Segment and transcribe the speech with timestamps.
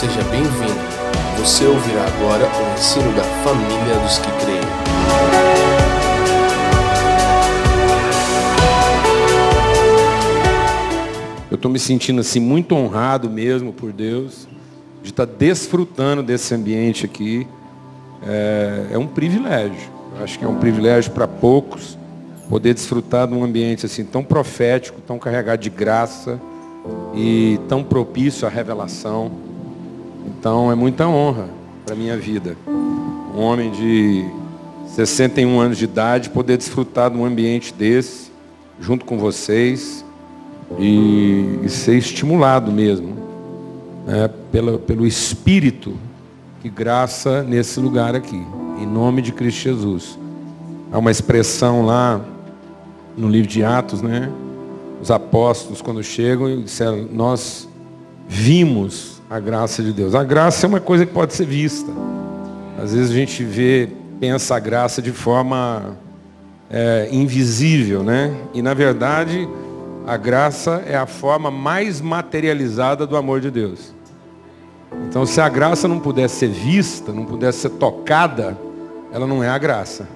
[0.00, 0.80] Seja bem-vindo.
[1.36, 4.60] Você ouvirá agora o ensino da família dos que creem.
[11.50, 14.48] Eu estou me sentindo assim muito honrado mesmo por Deus,
[15.02, 17.46] de estar desfrutando desse ambiente aqui.
[18.26, 19.90] É, é um privilégio.
[20.16, 21.98] Eu acho que é um privilégio para poucos
[22.48, 26.40] poder desfrutar de um ambiente assim tão profético, tão carregado de graça
[27.14, 29.49] e tão propício à revelação.
[30.26, 31.48] Então é muita honra
[31.84, 32.56] para a minha vida.
[32.66, 34.24] Um homem de
[34.88, 38.30] 61 anos de idade poder desfrutar de um ambiente desse,
[38.80, 40.04] junto com vocês,
[40.78, 43.16] e, e ser estimulado mesmo
[44.06, 45.94] né, pela, pelo Espírito
[46.60, 48.44] que graça nesse lugar aqui,
[48.78, 50.18] em nome de Cristo Jesus.
[50.92, 52.20] Há uma expressão lá
[53.16, 54.30] no livro de Atos, né?
[55.00, 57.68] Os apóstolos, quando chegam, disseram: Nós
[58.28, 60.16] vimos a graça de Deus.
[60.16, 61.88] A graça é uma coisa que pode ser vista.
[62.82, 65.96] Às vezes a gente vê, pensa a graça de forma
[66.68, 68.34] é, invisível, né?
[68.52, 69.48] E na verdade,
[70.04, 73.94] a graça é a forma mais materializada do amor de Deus.
[75.08, 78.58] Então, se a graça não pudesse ser vista, não pudesse ser tocada,
[79.12, 80.08] ela não é a graça.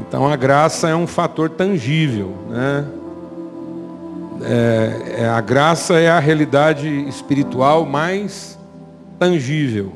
[0.00, 2.86] Então, a graça é um fator tangível, né?
[4.42, 8.58] É, é, a graça é a realidade espiritual mais
[9.18, 9.92] tangível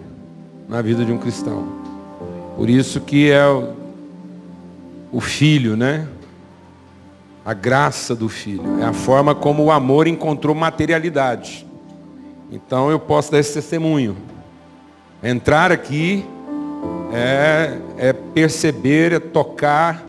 [0.68, 1.80] na vida de um cristão.
[2.56, 3.74] Por isso que é o,
[5.12, 6.06] o filho, né?
[7.44, 8.80] A graça do filho.
[8.80, 11.66] É a forma como o amor encontrou materialidade.
[12.50, 14.16] Então eu posso dar esse testemunho.
[15.22, 16.24] Entrar aqui
[17.12, 20.04] é, é perceber, é tocar,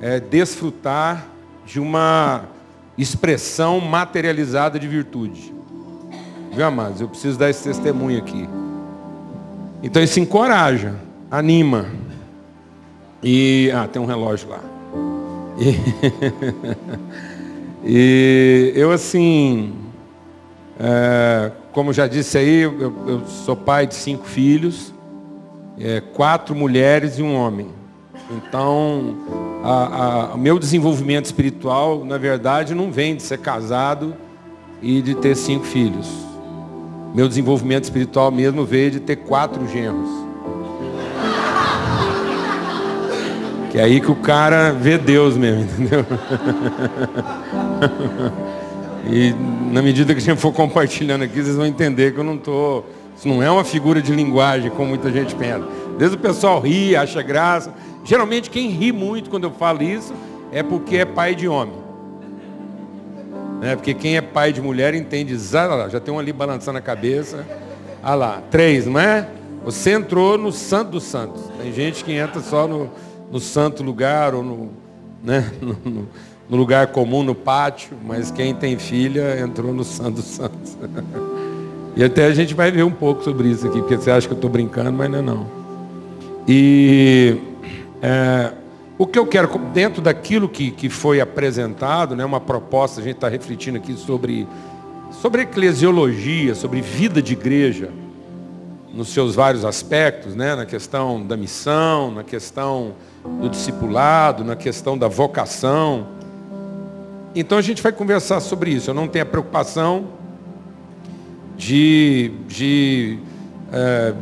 [0.00, 1.26] é desfrutar
[1.64, 2.51] de uma
[2.96, 5.52] expressão materializada de virtude.
[6.52, 7.00] Viu, amados?
[7.00, 8.48] Eu preciso dar esse testemunho aqui.
[9.82, 10.94] Então isso encoraja,
[11.30, 11.86] anima.
[13.22, 13.70] E.
[13.74, 14.60] Ah, tem um relógio lá.
[15.58, 15.76] E,
[17.84, 19.74] e eu assim.
[20.78, 24.92] É, como já disse aí, eu, eu, sou pai de cinco filhos,
[25.78, 27.68] é, quatro mulheres e um homem.
[28.30, 29.16] Então,
[30.34, 34.14] o meu desenvolvimento espiritual, na verdade, não vem de ser casado
[34.80, 36.08] e de ter cinco filhos.
[37.14, 40.08] Meu desenvolvimento espiritual mesmo veio de ter quatro genros.
[43.70, 46.04] Que é aí que o cara vê Deus mesmo, entendeu?
[49.10, 49.34] E
[49.72, 52.86] na medida que a gente for compartilhando aqui, vocês vão entender que eu não estou.
[53.16, 55.66] Isso não é uma figura de linguagem, como muita gente pensa.
[55.98, 57.72] Desde o pessoal ri, acha graça.
[58.04, 60.12] Geralmente quem ri muito quando eu falo isso
[60.50, 61.76] é porque é pai de homem.
[63.60, 63.76] Né?
[63.76, 67.46] Porque quem é pai de mulher entende, já tem um ali balançando a cabeça.
[68.02, 69.28] Ah lá, três, não é?
[69.64, 71.42] Você entrou no santo dos santos.
[71.60, 72.90] Tem gente que entra só no,
[73.30, 74.70] no santo lugar ou no,
[75.22, 75.52] né?
[75.62, 76.08] no,
[76.50, 80.76] no lugar comum, no pátio, mas quem tem filha entrou no santo dos santos.
[81.96, 84.34] e até a gente vai ver um pouco sobre isso aqui, porque você acha que
[84.34, 85.46] eu estou brincando, mas não é não.
[86.48, 87.38] E
[88.02, 88.52] é,
[88.98, 93.14] o que eu quero, dentro daquilo que, que foi apresentado, né, uma proposta, a gente
[93.14, 94.46] está refletindo aqui sobre,
[95.12, 97.90] sobre eclesiologia, sobre vida de igreja,
[98.92, 102.94] nos seus vários aspectos, né, na questão da missão, na questão
[103.40, 106.08] do discipulado, na questão da vocação.
[107.34, 108.90] Então a gente vai conversar sobre isso.
[108.90, 110.08] Eu não tenho a preocupação
[111.56, 113.18] de, de,
[113.72, 114.12] é,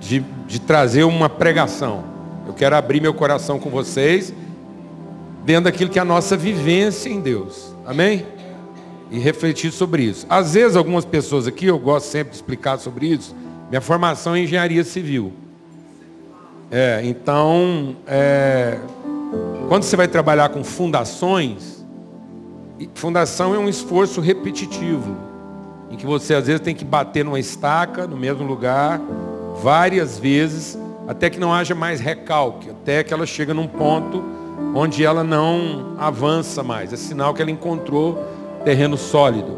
[0.00, 2.13] de, de trazer uma pregação.
[2.46, 4.32] Eu quero abrir meu coração com vocês,
[5.44, 7.74] vendo aquilo que é a nossa vivência em Deus.
[7.86, 8.26] Amém?
[9.10, 10.26] E refletir sobre isso.
[10.28, 13.34] Às vezes, algumas pessoas aqui, eu gosto sempre de explicar sobre isso.
[13.68, 15.32] Minha formação é engenharia civil.
[16.70, 18.78] É, então, é,
[19.68, 21.84] quando você vai trabalhar com fundações,
[22.94, 25.16] fundação é um esforço repetitivo,
[25.90, 29.00] em que você às vezes tem que bater numa estaca, no mesmo lugar,
[29.62, 34.24] várias vezes, até que não haja mais recalque, até que ela chega num ponto
[34.74, 36.92] onde ela não avança mais.
[36.92, 38.24] É sinal que ela encontrou
[38.64, 39.56] terreno sólido.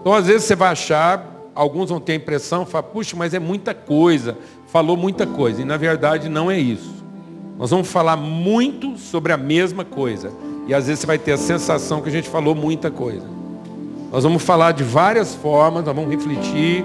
[0.00, 3.38] Então, às vezes, você vai achar, alguns vão ter a impressão, fala, puxa, mas é
[3.38, 4.36] muita coisa,
[4.68, 5.62] falou muita coisa.
[5.62, 6.94] E na verdade não é isso.
[7.58, 10.30] Nós vamos falar muito sobre a mesma coisa.
[10.68, 13.26] E às vezes você vai ter a sensação que a gente falou muita coisa.
[14.12, 16.84] Nós vamos falar de várias formas, nós vamos refletir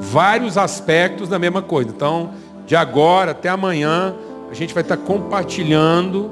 [0.00, 1.90] vários aspectos da mesma coisa.
[1.90, 2.30] Então,
[2.66, 4.14] de agora até amanhã,
[4.50, 6.30] a gente vai estar compartilhando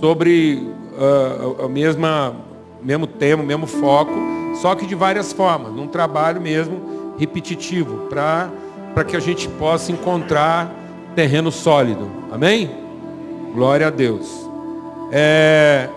[0.00, 2.34] sobre uh, mesma,
[2.82, 4.12] mesmo tema, o mesmo foco,
[4.60, 10.74] só que de várias formas, num trabalho mesmo repetitivo, para que a gente possa encontrar
[11.14, 12.10] terreno sólido.
[12.30, 12.70] Amém?
[13.54, 14.46] Glória a Deus.
[15.10, 15.88] É,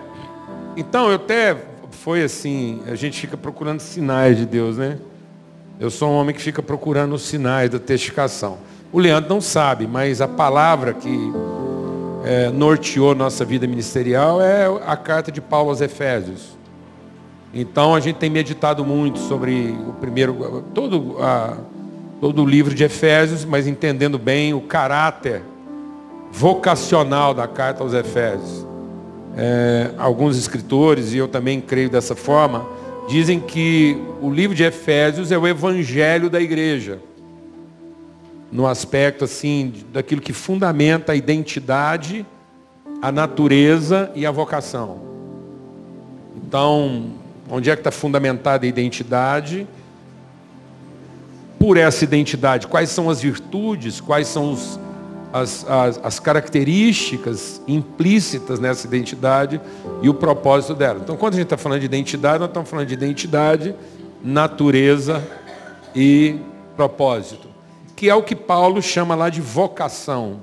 [0.78, 1.58] então, eu até
[1.92, 4.98] foi assim, a gente fica procurando sinais de Deus, né?
[5.80, 8.58] Eu sou um homem que fica procurando os sinais da testificação.
[8.92, 11.32] O Leandro não sabe, mas a palavra que
[12.26, 16.58] é, norteou nossa vida ministerial é a carta de Paulo aos Efésios.
[17.54, 21.58] Então a gente tem meditado muito sobre o primeiro, todo, a,
[22.20, 25.44] todo o livro de Efésios, mas entendendo bem o caráter
[26.32, 28.66] vocacional da carta aos Efésios.
[29.38, 32.66] É, alguns escritores, e eu também creio dessa forma,
[33.08, 37.00] dizem que o livro de Efésios é o evangelho da igreja.
[38.52, 42.26] No aspecto assim, daquilo que fundamenta a identidade,
[43.02, 45.00] a natureza e a vocação.
[46.36, 47.12] Então,
[47.50, 49.68] onde é que está fundamentada a identidade?
[51.58, 54.80] Por essa identidade, quais são as virtudes, quais são os,
[55.32, 59.60] as, as, as, características implícitas nessa identidade
[60.02, 61.00] e o propósito dela.
[61.04, 63.76] Então, quando a gente está falando de identidade, nós estamos falando de identidade,
[64.24, 65.22] natureza
[65.94, 66.38] e
[66.78, 67.49] propósito,
[68.00, 70.40] que é o que Paulo chama lá de vocação.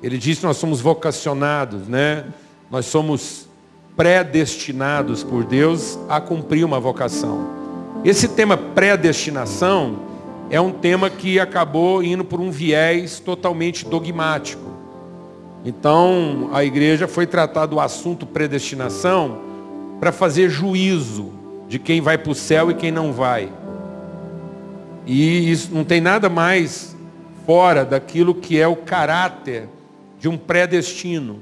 [0.00, 2.26] Ele diz que nós somos vocacionados, né?
[2.70, 3.48] Nós somos
[3.96, 7.44] predestinados por Deus a cumprir uma vocação.
[8.04, 9.98] Esse tema predestinação
[10.48, 14.70] é um tema que acabou indo por um viés totalmente dogmático.
[15.64, 19.40] Então, a igreja foi tratar do assunto predestinação
[19.98, 21.32] para fazer juízo
[21.66, 23.52] de quem vai para o céu e quem não vai.
[25.12, 26.96] E isso não tem nada mais
[27.44, 29.68] fora daquilo que é o caráter
[30.20, 31.40] de um predestino.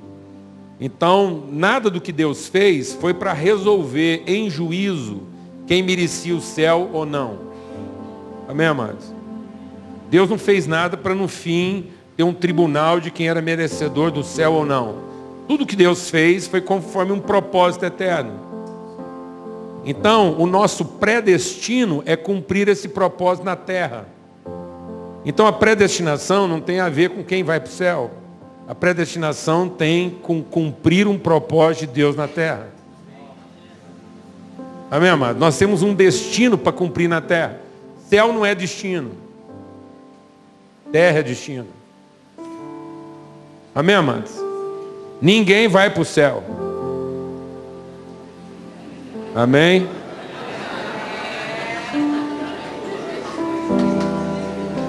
[0.80, 5.20] Então, nada do que Deus fez foi para resolver em juízo
[5.66, 7.40] quem merecia o céu ou não.
[8.48, 9.12] Amém, amados?
[10.10, 14.24] Deus não fez nada para no fim ter um tribunal de quem era merecedor do
[14.24, 14.94] céu ou não.
[15.46, 18.47] Tudo que Deus fez foi conforme um propósito eterno.
[19.90, 24.06] Então, o nosso predestino é cumprir esse propósito na terra.
[25.24, 28.10] Então, a predestinação não tem a ver com quem vai para o céu.
[28.68, 32.68] A predestinação tem com cumprir um propósito de Deus na terra.
[34.90, 35.38] Amém, amado?
[35.38, 37.58] Nós temos um destino para cumprir na terra.
[38.10, 39.12] Céu não é destino.
[40.92, 41.68] Terra é destino.
[43.74, 44.32] Amém, amados?
[45.18, 46.67] Ninguém vai para o céu.
[49.34, 49.88] Amém?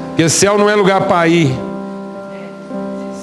[0.08, 1.50] Porque céu não é lugar para ir.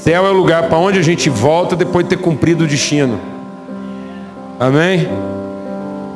[0.00, 3.20] Céu é o lugar para onde a gente volta depois de ter cumprido o destino.
[4.58, 5.06] Amém?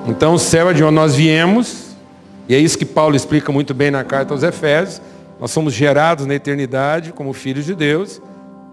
[0.07, 1.91] Então o céu é de onde nós viemos
[2.49, 5.03] e é isso que Paulo explica muito bem na carta aos Efésios.
[5.39, 8.23] Nós somos gerados na eternidade como filhos de Deus.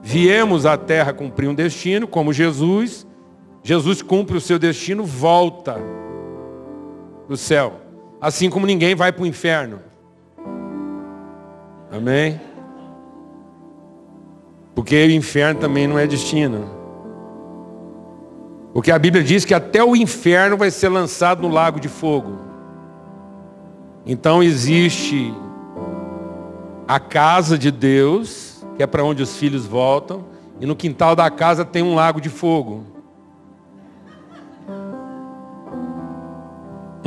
[0.02, 3.06] Viemos à terra cumprir um destino, como Jesus.
[3.62, 5.78] Jesus cumpre o seu destino, volta
[7.28, 7.82] do céu.
[8.20, 9.80] Assim como ninguém vai para o inferno.
[11.92, 12.40] Amém?
[14.74, 16.70] Porque o inferno também não é destino.
[18.74, 22.38] Porque a Bíblia diz que até o inferno vai ser lançado no lago de fogo.
[24.06, 25.34] Então existe
[26.88, 30.26] a casa de Deus, que é para onde os filhos voltam,
[30.60, 32.84] e no quintal da casa tem um lago de fogo.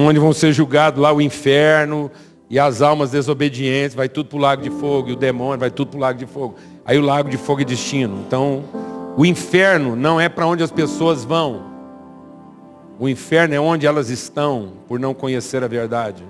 [0.02, 2.11] Onde vão ser julgados lá o inferno
[2.49, 5.71] e as almas desobedientes, vai tudo para o lago de fogo, e o demônio vai
[5.71, 6.57] tudo para o lago de fogo.
[6.85, 8.25] Aí o lago de fogo é destino.
[8.26, 8.64] Então,
[9.16, 11.62] o inferno não é para onde as pessoas vão.
[12.99, 16.25] O inferno é onde elas estão por não conhecer a verdade.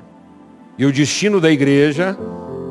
[0.76, 2.18] E o destino da igreja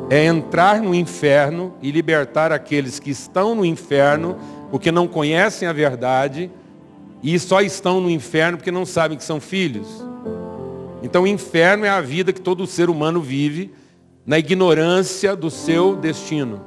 [0.10, 4.38] é entrar no inferno e libertar aqueles que estão no inferno
[4.70, 6.52] porque não conhecem a verdade
[7.24, 10.09] e só estão no inferno porque não sabem que são filhos.
[11.02, 13.74] Então o inferno é a vida que todo ser humano vive
[14.26, 16.62] na ignorância do seu destino.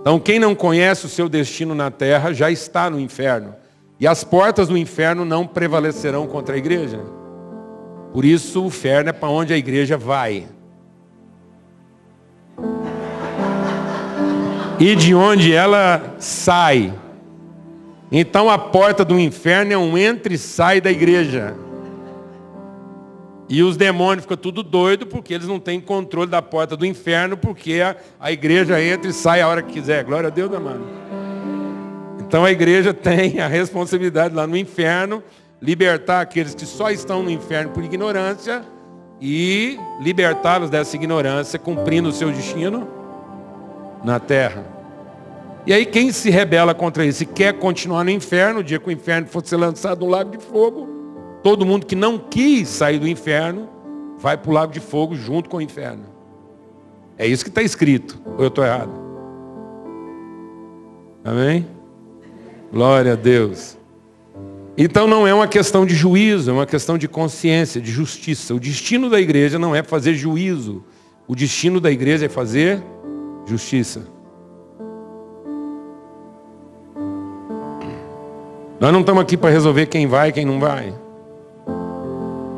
[0.00, 3.54] Então quem não conhece o seu destino na terra já está no inferno.
[4.00, 7.00] E as portas do inferno não prevalecerão contra a igreja.
[8.12, 10.46] Por isso o inferno é para onde a igreja vai.
[14.78, 16.92] E de onde ela sai.
[18.10, 21.54] Então a porta do inferno é um entra e sai da igreja.
[23.52, 27.36] E os demônios ficam tudo doido porque eles não têm controle da porta do inferno,
[27.36, 30.02] porque a, a igreja entra e sai a hora que quiser.
[30.04, 30.80] Glória a Deus, amado.
[32.18, 35.22] Então a igreja tem a responsabilidade lá no inferno
[35.60, 38.62] libertar aqueles que só estão no inferno por ignorância
[39.20, 42.88] e libertá-los dessa ignorância, cumprindo o seu destino
[44.02, 44.64] na terra.
[45.66, 48.88] E aí quem se rebela contra isso e quer continuar no inferno, o dia que
[48.88, 50.91] o inferno fosse lançado no lago de fogo,
[51.42, 53.68] todo mundo que não quis sair do inferno,
[54.18, 56.04] vai para o lago de fogo junto com o inferno.
[57.18, 58.20] É isso que está escrito.
[58.36, 58.92] Ou eu estou errado?
[61.24, 61.66] Amém?
[62.72, 63.76] Glória a Deus.
[64.76, 68.54] Então não é uma questão de juízo, é uma questão de consciência, de justiça.
[68.54, 70.82] O destino da igreja não é fazer juízo.
[71.28, 72.82] O destino da igreja é fazer
[73.46, 74.06] justiça.
[78.80, 80.92] Nós não estamos aqui para resolver quem vai e quem não vai.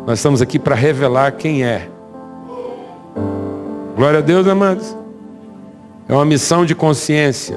[0.06, 1.88] Nós estamos aqui para revelar quem é.
[3.96, 4.94] Glória a Deus, amados.
[6.06, 7.56] É uma missão de consciência.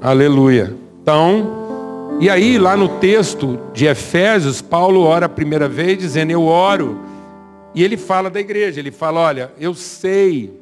[0.00, 0.76] Aleluia.
[1.02, 6.44] Então, e aí lá no texto de Efésios, Paulo ora a primeira vez dizendo: Eu
[6.44, 7.00] oro.
[7.74, 10.60] E ele fala da igreja, ele fala: Olha, eu sei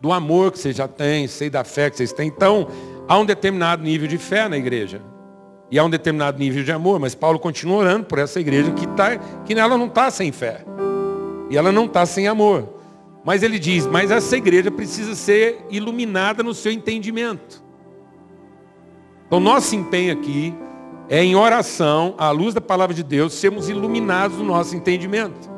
[0.00, 2.28] do amor que vocês já têm, sei da fé que vocês têm.
[2.28, 2.68] Então,
[3.06, 5.02] há um determinado nível de fé na igreja.
[5.74, 8.86] E há um determinado nível de amor, mas Paulo continua orando por essa igreja que,
[8.86, 10.64] tá, que ela não está sem fé.
[11.50, 12.74] E ela não está sem amor.
[13.24, 17.60] Mas ele diz, mas essa igreja precisa ser iluminada no seu entendimento.
[19.26, 20.54] Então nosso empenho aqui
[21.08, 25.50] é em oração, à luz da palavra de Deus, sermos iluminados no nosso entendimento.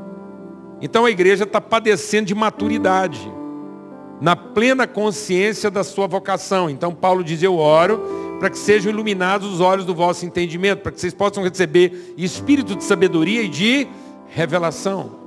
[0.80, 3.30] Então a igreja está padecendo de maturidade,
[4.18, 6.70] na plena consciência da sua vocação.
[6.70, 10.92] Então Paulo diz, eu oro para que sejam iluminados os olhos do vosso entendimento, para
[10.92, 13.88] que vocês possam receber espírito de sabedoria e de
[14.28, 15.26] revelação.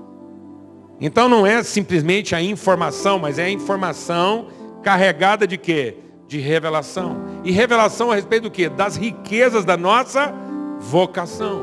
[1.02, 4.48] Então não é simplesmente a informação, mas é a informação
[4.84, 5.96] carregada de quê?
[6.28, 7.18] De revelação.
[7.44, 8.70] E revelação a respeito do quê?
[8.70, 10.34] Das riquezas da nossa
[10.80, 11.62] vocação.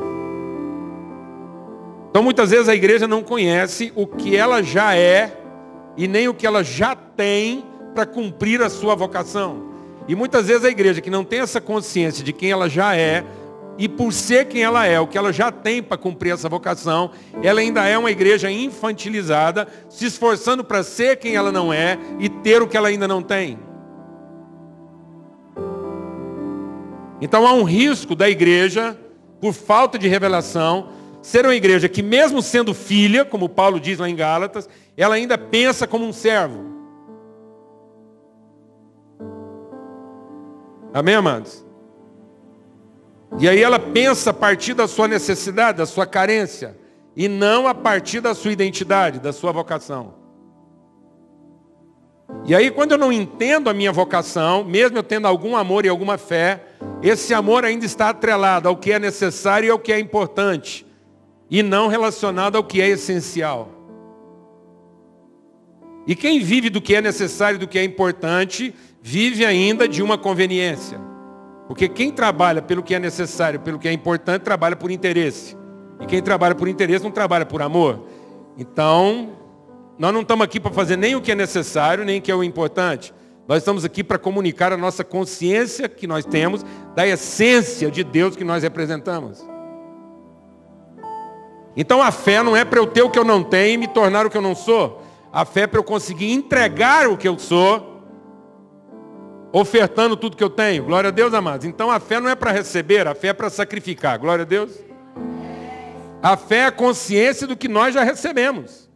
[2.09, 5.39] Então muitas vezes a igreja não conhece o que ela já é
[5.95, 7.63] e nem o que ela já tem
[7.93, 9.66] para cumprir a sua vocação.
[10.07, 13.25] E muitas vezes a igreja que não tem essa consciência de quem ela já é,
[13.77, 17.11] e por ser quem ela é, o que ela já tem para cumprir essa vocação,
[17.43, 22.27] ela ainda é uma igreja infantilizada, se esforçando para ser quem ela não é e
[22.27, 23.59] ter o que ela ainda não tem.
[27.21, 28.97] Então há um risco da igreja,
[29.39, 30.89] por falta de revelação,
[31.21, 35.37] ser uma igreja que, mesmo sendo filha, como Paulo diz lá em Gálatas, ela ainda
[35.37, 36.76] pensa como um servo.
[40.93, 41.65] Amém, amados?
[43.39, 46.77] E aí ela pensa a partir da sua necessidade, da sua carência,
[47.15, 50.15] e não a partir da sua identidade, da sua vocação.
[52.45, 55.89] E aí quando eu não entendo a minha vocação, mesmo eu tendo algum amor e
[55.89, 56.63] alguma fé,
[57.01, 60.85] esse amor ainda está atrelado ao que é necessário e ao que é importante,
[61.49, 63.69] e não relacionado ao que é essencial.
[66.07, 70.01] E quem vive do que é necessário e do que é importante, vive ainda de
[70.01, 70.99] uma conveniência.
[71.67, 75.57] Porque quem trabalha pelo que é necessário, pelo que é importante, trabalha por interesse.
[75.99, 78.05] E quem trabalha por interesse não trabalha por amor.
[78.57, 79.33] Então,
[79.99, 82.35] nós não estamos aqui para fazer nem o que é necessário, nem o que é
[82.35, 83.13] o importante.
[83.47, 88.35] Nós estamos aqui para comunicar a nossa consciência que nós temos da essência de Deus
[88.35, 89.45] que nós representamos.
[91.75, 93.87] Então a fé não é para eu ter o que eu não tenho e me
[93.87, 95.01] tornar o que eu não sou.
[95.31, 97.96] A fé é para eu conseguir entregar o que eu sou
[99.51, 100.83] ofertando tudo que eu tenho.
[100.83, 101.65] Glória a Deus, amados.
[101.65, 104.19] Então a fé não é para receber, a fé é para sacrificar.
[104.19, 104.71] Glória a Deus.
[106.21, 108.89] A fé é a consciência do que nós já recebemos.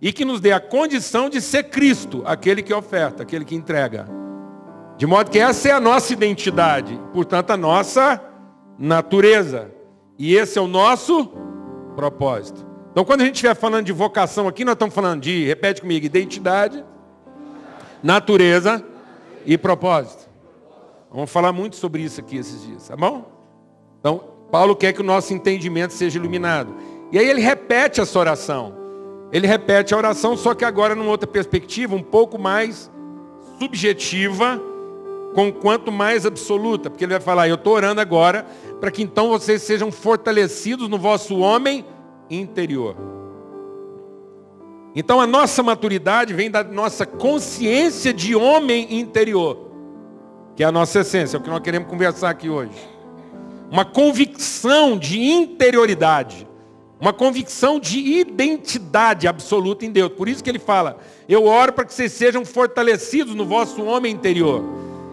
[0.00, 4.08] E que nos dê a condição de ser Cristo, aquele que oferta, aquele que entrega.
[4.96, 8.20] De modo que essa é a nossa identidade, portanto, a nossa
[8.78, 9.70] natureza.
[10.18, 11.26] E esse é o nosso
[11.94, 12.66] propósito.
[12.90, 16.04] Então, quando a gente estiver falando de vocação aqui, nós estamos falando de, repete comigo,
[16.04, 16.82] identidade,
[18.02, 18.84] natureza
[19.44, 20.28] e propósito.
[21.10, 23.24] Vamos falar muito sobre isso aqui esses dias, tá bom?
[23.98, 26.74] Então, Paulo quer que o nosso entendimento seja iluminado.
[27.12, 28.74] E aí ele repete essa oração.
[29.32, 32.90] Ele repete a oração, só que agora numa outra perspectiva, um pouco mais
[33.58, 34.60] subjetiva,
[35.34, 36.90] com quanto mais absoluta.
[36.90, 38.46] Porque ele vai falar, eu estou orando agora
[38.80, 41.84] para que então vocês sejam fortalecidos no vosso homem
[42.28, 42.96] interior.
[44.94, 49.70] Então a nossa maturidade vem da nossa consciência de homem interior,
[50.56, 52.72] que é a nossa essência, é o que nós queremos conversar aqui hoje.
[53.70, 56.46] Uma convicção de interioridade,
[57.00, 60.10] uma convicção de identidade absoluta em Deus.
[60.12, 64.12] Por isso que ele fala: Eu oro para que vocês sejam fortalecidos no vosso homem
[64.12, 64.64] interior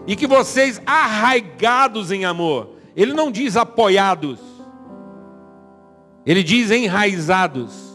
[0.07, 2.69] e que vocês arraigados em amor.
[2.95, 4.39] Ele não diz apoiados.
[6.25, 7.86] Ele diz enraizados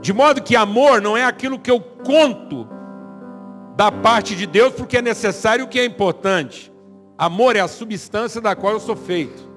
[0.00, 2.68] De modo que amor não é aquilo que eu conto
[3.76, 6.72] da parte de Deus porque é necessário o que é importante.
[7.16, 9.48] Amor é a substância da qual eu sou feito.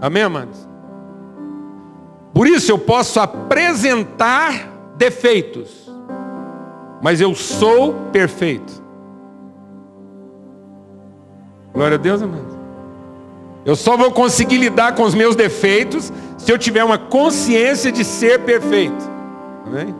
[0.00, 0.66] Amém, amados?
[2.32, 5.90] Por isso eu posso apresentar defeitos,
[7.02, 8.82] mas eu sou perfeito.
[11.72, 12.54] Glória a Deus, amados.
[13.64, 16.10] Eu só vou conseguir lidar com os meus defeitos
[16.44, 19.10] se eu tiver uma consciência de ser perfeito.
[19.66, 19.94] Amém?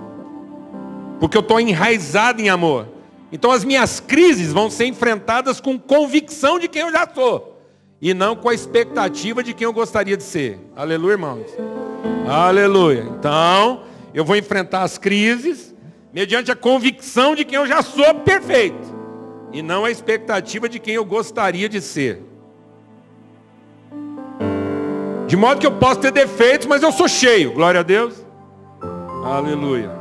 [1.21, 2.89] Porque eu estou enraizado em amor.
[3.31, 7.61] Então as minhas crises vão ser enfrentadas com convicção de quem eu já sou.
[8.01, 10.59] E não com a expectativa de quem eu gostaria de ser.
[10.75, 11.47] Aleluia, irmãos.
[12.27, 13.07] Aleluia.
[13.19, 13.83] Então,
[14.15, 15.75] eu vou enfrentar as crises
[16.13, 18.99] mediante a convicção de quem eu já sou perfeito.
[19.53, 22.30] E não a expectativa de quem eu gostaria de ser.
[25.31, 27.53] De modo que eu posso ter defeitos, mas eu sou cheio.
[27.53, 28.27] Glória a Deus.
[29.25, 29.93] Aleluia.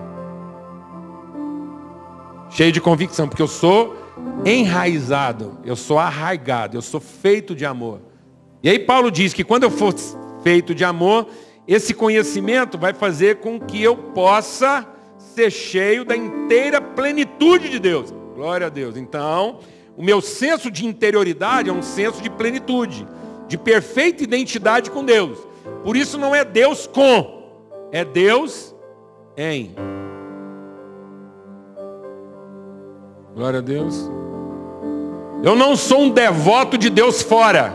[2.50, 3.96] Cheio de convicção, porque eu sou
[4.44, 8.02] enraizado, eu sou arraigado, eu sou feito de amor.
[8.64, 9.94] E aí Paulo diz que quando eu for
[10.42, 11.28] feito de amor,
[11.68, 14.84] esse conhecimento vai fazer com que eu possa
[15.20, 18.12] ser cheio da inteira plenitude de Deus.
[18.34, 18.98] Glória a Deus.
[18.98, 19.60] Então,
[19.96, 23.06] o meu senso de interioridade é um senso de plenitude
[23.50, 25.40] de perfeita identidade com Deus.
[25.84, 27.44] Por isso não é Deus com,
[27.92, 28.74] é Deus
[29.36, 29.76] em.
[33.36, 34.10] Glória a Deus.
[35.44, 37.74] Eu não sou um devoto de Deus fora.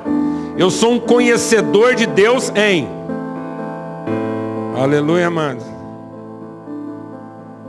[0.56, 2.86] Eu sou um conhecedor de Deus em.
[4.76, 5.64] Aleluia, amados.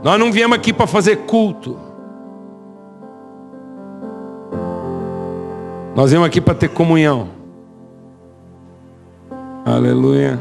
[0.02, 1.76] Nós não viemos aqui para fazer culto.
[5.96, 7.35] Nós viemos aqui para ter comunhão.
[9.66, 10.38] Aleluia.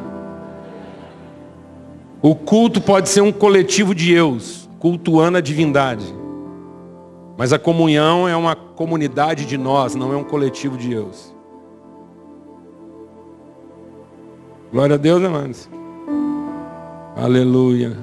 [2.21, 6.05] O culto pode ser um coletivo de eus, cultuando a divindade.
[7.35, 11.33] Mas a comunhão é uma comunidade de nós, não é um coletivo de eus.
[14.71, 15.67] Glória a Deus, amados.
[17.15, 17.97] Aleluia.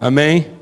[0.00, 0.55] Amém?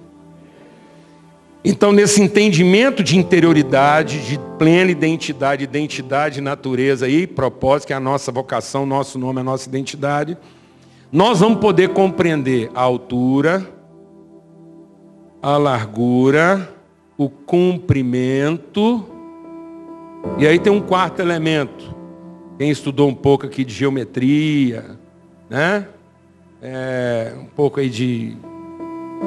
[1.66, 8.00] Então, nesse entendimento de interioridade, de plena identidade, identidade, natureza e propósito, que é a
[8.00, 10.36] nossa vocação, nosso nome, a nossa identidade,
[11.10, 13.66] nós vamos poder compreender a altura,
[15.40, 16.70] a largura,
[17.16, 19.06] o comprimento,
[20.36, 21.94] e aí tem um quarto elemento.
[22.58, 24.98] Quem estudou um pouco aqui de geometria,
[25.48, 25.88] né?
[26.60, 28.36] É, um pouco aí de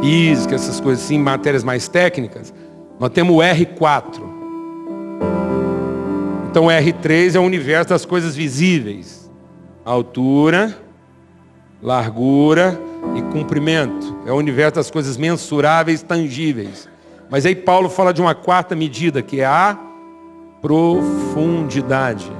[0.01, 2.53] física, essas coisas assim, matérias mais técnicas,
[2.99, 4.21] nós temos o R4.
[6.49, 9.29] Então o R3 é o universo das coisas visíveis.
[9.85, 10.75] Altura,
[11.81, 12.79] largura
[13.15, 14.17] e comprimento.
[14.25, 16.89] É o universo das coisas mensuráveis, tangíveis.
[17.29, 19.77] Mas aí Paulo fala de uma quarta medida, que é a
[20.61, 22.31] profundidade.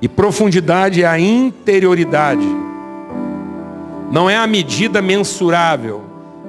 [0.00, 2.46] E profundidade é a interioridade.
[4.10, 6.02] Não é a medida mensurável,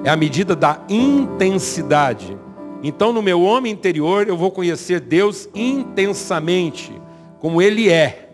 [0.04, 2.36] é a medida da intensidade.
[2.82, 6.92] Então, no meu homem interior, eu vou conhecer Deus intensamente,
[7.40, 8.30] como Ele é.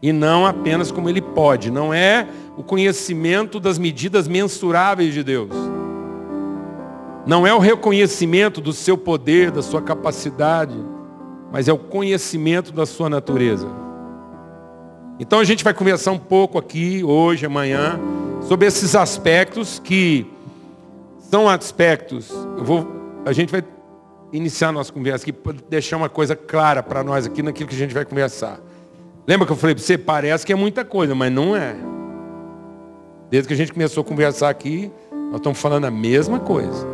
[0.00, 1.70] E não apenas como Ele pode.
[1.70, 5.50] Não é o conhecimento das medidas mensuráveis de Deus.
[7.26, 10.76] Não é o reconhecimento do seu poder, da sua capacidade,
[11.52, 13.83] mas é o conhecimento da sua natureza.
[15.18, 18.00] Então a gente vai conversar um pouco aqui, hoje, amanhã,
[18.42, 20.26] sobre esses aspectos que
[21.18, 22.32] são aspectos.
[22.58, 22.86] Vou,
[23.24, 23.62] a gente vai
[24.32, 25.34] iniciar a nossa conversa aqui
[25.68, 28.58] deixar uma coisa clara para nós aqui naquilo que a gente vai conversar.
[29.26, 31.76] Lembra que eu falei para você, parece que é muita coisa, mas não é.
[33.30, 34.90] Desde que a gente começou a conversar aqui,
[35.30, 36.86] nós estamos falando a mesma coisa.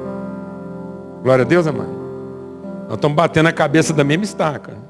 [1.22, 1.98] Glória a Deus, amado.
[2.84, 4.89] Nós estamos batendo a cabeça da mesma estaca.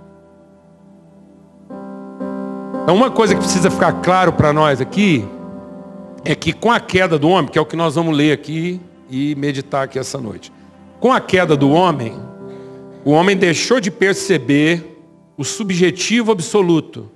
[2.83, 5.25] Então, uma coisa que precisa ficar claro para nós aqui
[6.25, 8.81] é que com a queda do homem, que é o que nós vamos ler aqui
[9.09, 10.53] e meditar aqui essa noite.
[10.99, 12.15] Com a queda do homem,
[13.05, 15.03] o homem deixou de perceber
[15.37, 17.11] o subjetivo absoluto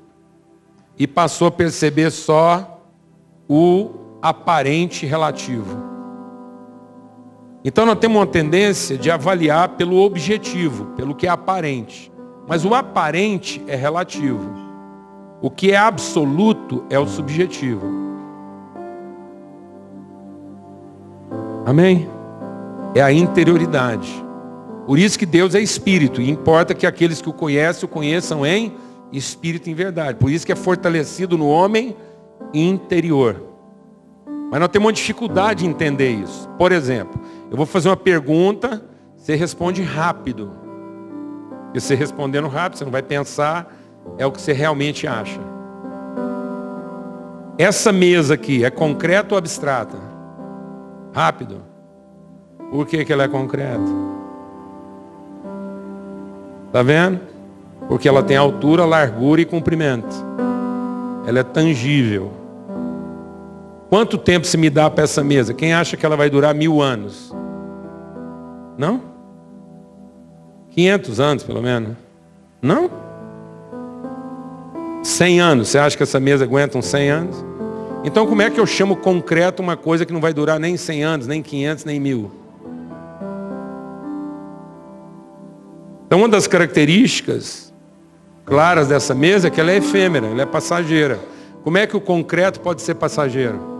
[0.98, 2.80] e passou a perceber só
[3.48, 3.90] o
[4.22, 5.76] aparente relativo.
[7.64, 12.12] Então nós temos uma tendência de avaliar pelo objetivo, pelo que é aparente.
[12.46, 14.63] Mas o aparente é relativo.
[15.44, 17.86] O que é absoluto é o subjetivo.
[21.66, 22.08] Amém?
[22.94, 24.10] É a interioridade.
[24.86, 28.46] Por isso que Deus é espírito e importa que aqueles que o conhecem o conheçam
[28.46, 28.72] em
[29.12, 30.16] espírito em verdade.
[30.18, 31.94] Por isso que é fortalecido no homem
[32.54, 33.42] interior.
[34.50, 36.48] Mas nós temos uma dificuldade em entender isso.
[36.56, 38.82] Por exemplo, eu vou fazer uma pergunta,
[39.14, 40.52] você responde rápido.
[41.74, 43.73] E você respondendo rápido, você não vai pensar,
[44.18, 45.40] é o que você realmente acha.
[47.56, 49.96] Essa mesa aqui é concreta ou abstrata?
[51.12, 51.62] Rápido.
[52.70, 53.84] Por que, que ela é concreta?
[56.72, 57.20] Tá vendo?
[57.86, 60.14] Porque ela tem altura, largura e comprimento.
[61.26, 62.32] Ela é tangível.
[63.88, 65.54] Quanto tempo se me dá para essa mesa?
[65.54, 67.32] Quem acha que ela vai durar mil anos?
[68.76, 69.00] Não?
[70.70, 71.96] 500 anos, pelo menos.
[72.60, 72.90] Não?
[75.04, 75.68] 100 anos.
[75.68, 77.44] Você acha que essa mesa aguenta uns 100 anos?
[78.02, 81.04] Então, como é que eu chamo concreto uma coisa que não vai durar nem 100
[81.04, 82.30] anos, nem 500, nem mil?
[86.06, 87.72] Então, uma das características
[88.44, 91.18] claras dessa mesa é que ela é efêmera, ela é passageira.
[91.62, 93.72] Como é que o concreto pode ser passageiro?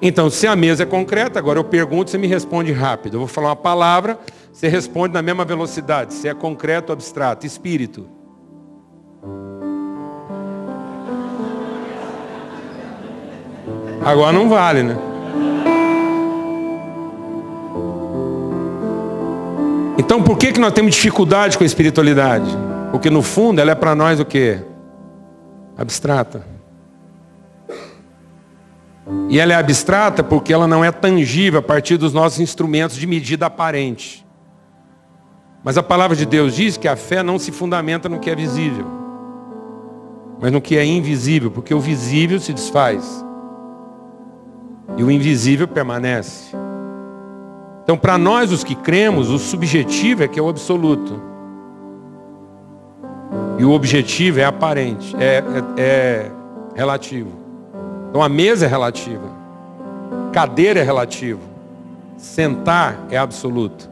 [0.00, 3.14] Então, se a mesa é concreta, agora eu pergunto, você me responde rápido.
[3.14, 4.18] Eu vou falar uma palavra,
[4.52, 6.14] você responde na mesma velocidade.
[6.14, 7.46] Se é concreto ou abstrato.
[7.46, 8.17] Espírito.
[14.04, 14.96] Agora não vale, né?
[19.98, 22.50] Então por que, que nós temos dificuldade com a espiritualidade?
[22.90, 24.60] Porque no fundo ela é para nós o quê?
[25.76, 26.46] Abstrata.
[29.28, 33.06] E ela é abstrata porque ela não é tangível a partir dos nossos instrumentos de
[33.06, 34.26] medida aparente.
[35.62, 38.34] Mas a palavra de Deus diz que a fé não se fundamenta no que é
[38.34, 38.86] visível,
[40.40, 43.24] mas no que é invisível, porque o visível se desfaz
[44.96, 46.56] e o invisível permanece.
[47.84, 51.20] Então, para nós os que cremos, o subjetivo é que é o absoluto.
[53.58, 55.42] E o objetivo é aparente, é,
[55.76, 56.30] é, é
[56.74, 57.30] relativo.
[58.08, 59.28] Então a mesa é relativa.
[60.32, 61.40] Cadeira é relativo.
[62.16, 63.90] Sentar é absoluto.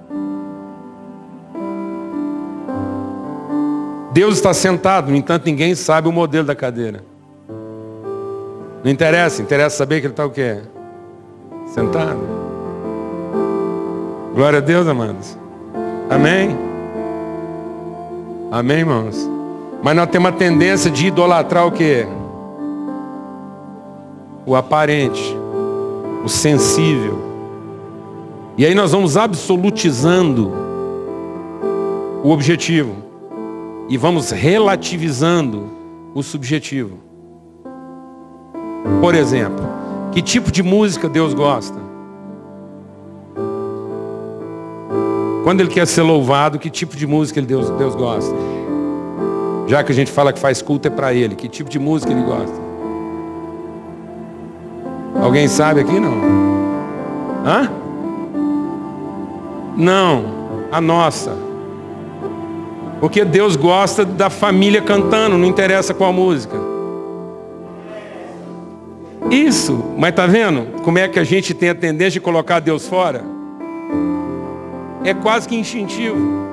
[4.12, 7.02] Deus está sentado, no entanto ninguém sabe o modelo da cadeira.
[8.82, 10.62] Não interessa, interessa saber que ele está o quê?
[11.66, 12.20] Sentado.
[14.34, 15.36] Glória a Deus, amados.
[16.08, 16.56] Amém?
[18.50, 19.28] Amém, irmãos?
[19.82, 22.06] Mas nós temos uma tendência de idolatrar o quê?
[24.46, 25.36] o aparente,
[26.24, 27.18] o sensível.
[28.56, 30.52] E aí nós vamos absolutizando
[32.22, 32.94] o objetivo
[33.88, 35.64] e vamos relativizando
[36.14, 36.98] o subjetivo.
[39.00, 39.66] Por exemplo,
[40.16, 41.78] que tipo de música Deus gosta?
[45.44, 48.34] Quando Ele quer ser louvado, que tipo de música Deus, Deus gosta?
[49.66, 52.10] Já que a gente fala que faz culto é para Ele, que tipo de música
[52.14, 52.56] Ele gosta?
[55.20, 56.16] Alguém sabe aqui não?
[57.44, 57.70] Hã?
[59.76, 60.24] Não,
[60.72, 61.36] a nossa.
[63.00, 66.75] Porque Deus gosta da família cantando, não interessa qual música.
[69.30, 72.86] Isso, mas tá vendo como é que a gente tem a tendência de colocar Deus
[72.86, 73.24] fora?
[75.02, 76.46] É quase que instintivo.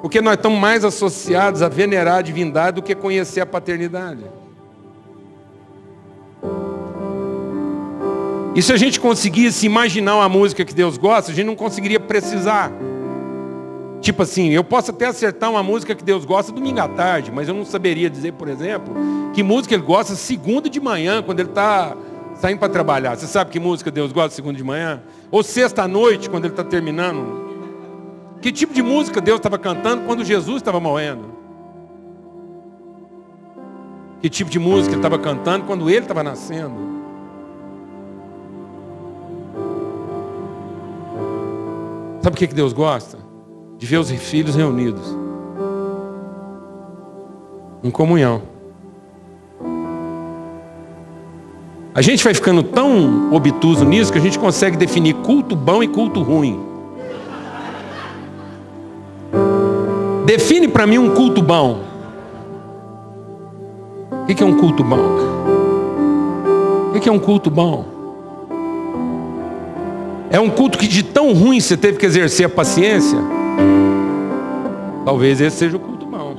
[0.00, 4.24] Porque nós estamos mais associados a venerar a divindade do que conhecer a paternidade.
[8.54, 11.98] E se a gente conseguisse imaginar uma música que Deus gosta, a gente não conseguiria
[11.98, 12.70] precisar.
[14.02, 17.46] Tipo assim, eu posso até acertar uma música que Deus gosta domingo à tarde, mas
[17.46, 18.92] eu não saberia dizer, por exemplo,
[19.32, 21.96] que música ele gosta segunda de manhã, quando ele está
[22.34, 23.16] saindo para trabalhar.
[23.16, 25.00] Você sabe que música Deus gosta segunda de manhã?
[25.30, 27.42] Ou sexta noite, quando ele está terminando?
[28.40, 31.32] Que tipo de música Deus estava cantando quando Jesus estava morrendo?
[34.20, 36.74] Que tipo de música ele estava cantando quando ele estava nascendo?
[42.20, 43.31] Sabe o que Deus gosta?
[43.82, 45.02] De ver os filhos reunidos.
[47.82, 48.42] Em comunhão.
[51.92, 55.88] A gente vai ficando tão obtuso nisso que a gente consegue definir culto bom e
[55.88, 56.60] culto ruim.
[60.26, 61.80] Define para mim um culto bom.
[64.22, 65.18] O que é um culto bom?
[66.94, 67.84] O que é um culto bom?
[70.30, 73.41] É um culto que de tão ruim você teve que exercer a paciência.
[75.04, 76.36] Talvez esse seja o culto bom.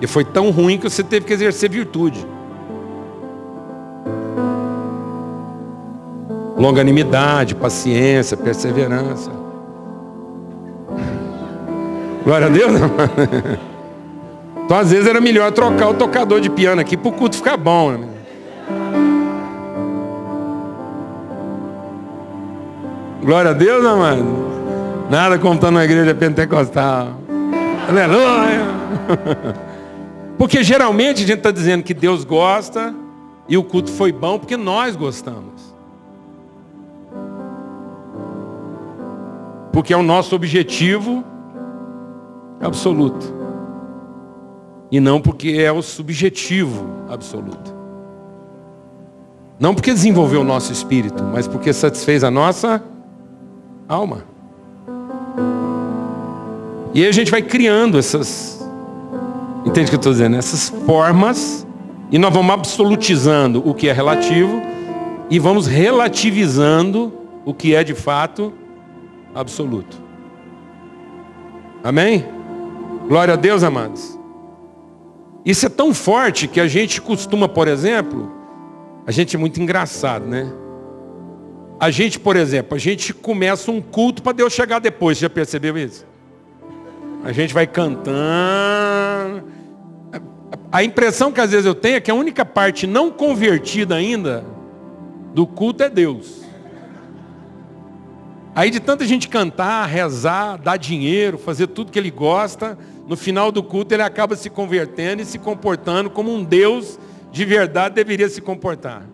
[0.00, 2.26] E foi tão ruim que você teve que exercer virtude.
[6.56, 9.30] Longanimidade, paciência, perseverança.
[12.24, 12.72] Glória a Deus.
[14.70, 17.56] Então às vezes era melhor trocar o tocador de piano aqui para o culto ficar
[17.56, 17.90] bom.
[17.90, 18.08] Né?
[23.20, 24.24] Glória a Deus, amado.
[25.10, 27.08] Nada contando na igreja pentecostal.
[27.88, 28.60] Aleluia.
[30.38, 32.94] Porque geralmente a gente está dizendo que Deus gosta
[33.48, 35.74] e o culto foi bom porque nós gostamos.
[39.72, 41.24] Porque é o nosso objetivo
[42.60, 43.34] absoluto.
[44.92, 47.74] E não porque é o subjetivo absoluto.
[49.58, 52.82] Não porque desenvolveu o nosso espírito, mas porque satisfez a nossa
[53.88, 54.29] alma.
[56.92, 58.60] E aí a gente vai criando essas,
[59.64, 60.36] entende o que eu estou dizendo?
[60.36, 61.66] Essas formas,
[62.10, 64.60] e nós vamos absolutizando o que é relativo,
[65.30, 67.12] e vamos relativizando
[67.44, 68.52] o que é de fato
[69.34, 69.96] absoluto.
[71.82, 72.26] Amém?
[73.08, 74.18] Glória a Deus, amados.
[75.44, 78.30] Isso é tão forte que a gente costuma, por exemplo,
[79.06, 80.52] a gente é muito engraçado, né?
[81.80, 85.16] A gente, por exemplo, a gente começa um culto para Deus chegar depois.
[85.16, 86.06] Você já percebeu isso?
[87.24, 89.44] A gente vai cantando.
[90.70, 94.44] A impressão que às vezes eu tenho é que a única parte não convertida ainda
[95.32, 96.42] do culto é Deus.
[98.54, 102.76] Aí de tanta gente cantar, rezar, dar dinheiro, fazer tudo que ele gosta,
[103.08, 106.98] no final do culto ele acaba se convertendo e se comportando como um Deus
[107.32, 109.06] de verdade deveria se comportar.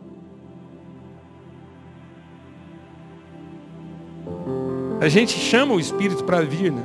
[5.00, 6.82] A gente chama o Espírito para vir, né?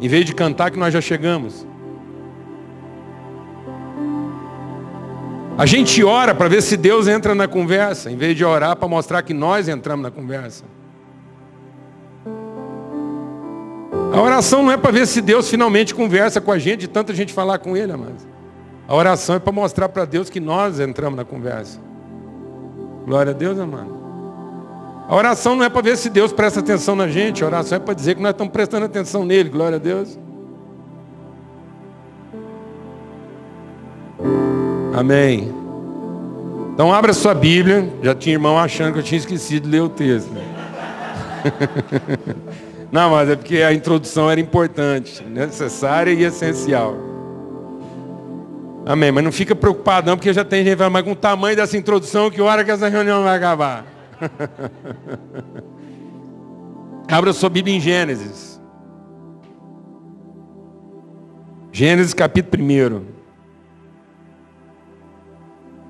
[0.00, 1.66] Em vez de cantar que nós já chegamos.
[5.56, 8.88] A gente ora para ver se Deus entra na conversa, em vez de orar para
[8.88, 10.64] mostrar que nós entramos na conversa.
[14.12, 17.14] A oração não é para ver se Deus finalmente conversa com a gente, de tanta
[17.14, 18.26] gente falar com Ele, amados.
[18.88, 21.78] A oração é para mostrar para Deus que nós entramos na conversa.
[23.06, 24.01] Glória a Deus, amado.
[25.08, 27.80] A oração não é para ver se Deus presta atenção na gente, a oração é
[27.80, 30.18] para dizer que nós estamos prestando atenção nele, glória a Deus.
[34.94, 35.52] Amém.
[36.74, 37.92] Então abra sua Bíblia.
[38.02, 40.30] Já tinha irmão achando que eu tinha esquecido de ler o texto.
[42.92, 46.94] Não, mas é porque a introdução era importante, necessária e essencial.
[48.84, 49.10] Amém.
[49.10, 51.76] Mas não fica preocupado não, porque já tem gente vai, mas com o tamanho dessa
[51.76, 53.91] introdução, que hora que essa reunião vai acabar?
[57.08, 58.60] Abra sua Bíblia em Gênesis.
[61.72, 63.04] Gênesis capítulo 1.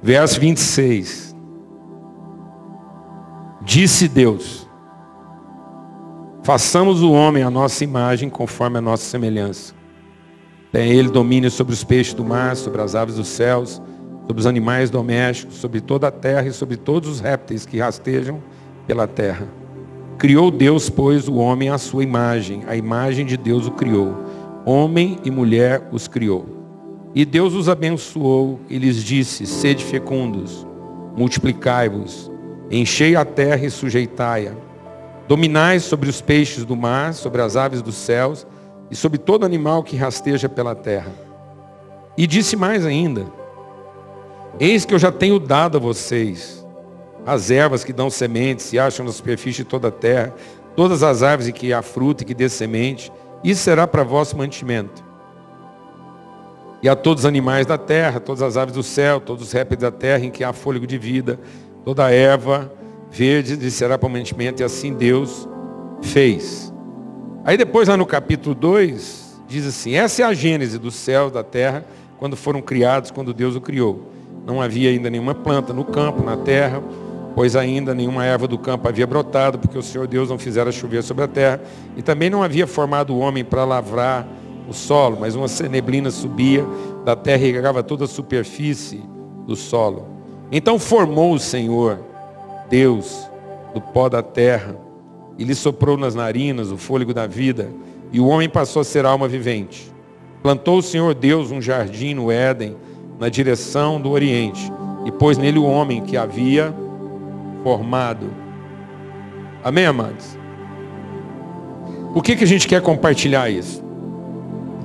[0.03, 1.37] Verso 26.
[3.63, 4.69] Disse Deus:
[6.43, 9.75] Façamos o homem a nossa imagem conforme a nossa semelhança.
[10.73, 13.83] Tem ele domínio sobre os peixes do mar, sobre as aves dos céus,
[14.33, 18.43] sobre os animais domésticos, sobre toda a terra e sobre todos os répteis que rastejam
[18.87, 19.47] pela terra.
[20.17, 24.17] Criou Deus, pois, o homem à sua imagem, a imagem de Deus o criou.
[24.65, 26.47] Homem e mulher os criou.
[27.15, 30.67] E Deus os abençoou e lhes disse: Sede fecundos,
[31.15, 32.33] multiplicai-vos,
[32.71, 34.53] enchei a terra e sujeitai-a.
[35.29, 38.47] Dominai sobre os peixes do mar, sobre as aves dos céus
[38.91, 41.13] e sobre todo animal que rasteja pela terra.
[42.17, 43.42] E disse mais ainda:
[44.61, 46.63] Eis que eu já tenho dado a vocês
[47.25, 50.35] as ervas que dão sementes, se acham na superfície de toda a terra,
[50.75, 53.13] todas as árvores em que há fruta e que dê semente,
[53.45, 55.05] isso será para vosso mantimento.
[56.83, 59.81] E a todos os animais da terra, todas as aves do céu, todos os répteis
[59.81, 61.39] da terra em que há fôlego de vida,
[61.85, 62.73] toda a erva
[63.11, 65.49] verde lhe será para mantimento, e assim Deus
[66.01, 66.73] fez.
[67.45, 71.45] Aí depois lá no capítulo 2, diz assim, essa é a gênese do céu, da
[71.45, 71.85] terra,
[72.19, 74.12] quando foram criados, quando Deus o criou.
[74.47, 76.83] Não havia ainda nenhuma planta no campo, na terra,
[77.35, 81.03] pois ainda nenhuma erva do campo havia brotado, porque o Senhor Deus não fizera chover
[81.03, 81.61] sobre a terra,
[81.97, 84.27] e também não havia formado o homem para lavrar
[84.69, 86.65] o solo, mas uma neblina subia
[87.05, 89.03] da terra e regava toda a superfície
[89.47, 90.07] do solo.
[90.51, 91.99] Então formou o Senhor,
[92.69, 93.29] Deus,
[93.75, 94.77] do pó da terra,
[95.39, 97.71] e lhe soprou nas narinas o fôlego da vida,
[98.13, 99.91] e o homem passou a ser alma vivente.
[100.43, 102.77] Plantou o Senhor Deus um jardim no Éden,
[103.19, 104.73] na direção do Oriente
[105.05, 106.75] e pôs nele o homem que havia
[107.63, 108.31] formado.
[109.63, 110.37] Amém, amados?
[112.13, 113.83] Por que, que a gente quer compartilhar isso?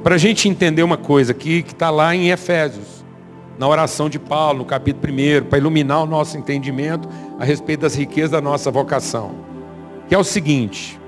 [0.04, 3.04] Para a gente entender uma coisa aqui que está lá em Efésios,
[3.58, 7.10] na oração de Paulo, no capítulo 1, para iluminar o nosso entendimento
[7.40, 9.36] a respeito das riquezas da nossa vocação.
[10.08, 11.00] Que é o seguinte: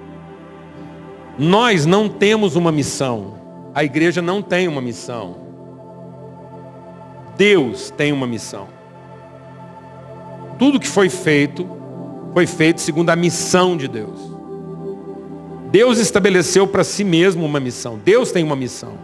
[1.37, 3.35] Nós não temos uma missão.
[3.73, 5.48] A igreja não tem uma missão.
[7.39, 8.67] Deus tem uma missão.
[10.59, 11.65] Tudo que foi feito,
[12.33, 14.19] foi feito segundo a missão de Deus.
[15.71, 17.97] Deus estabeleceu para si mesmo uma missão.
[18.03, 18.95] Deus tem uma missão.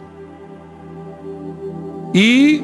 [2.12, 2.62] E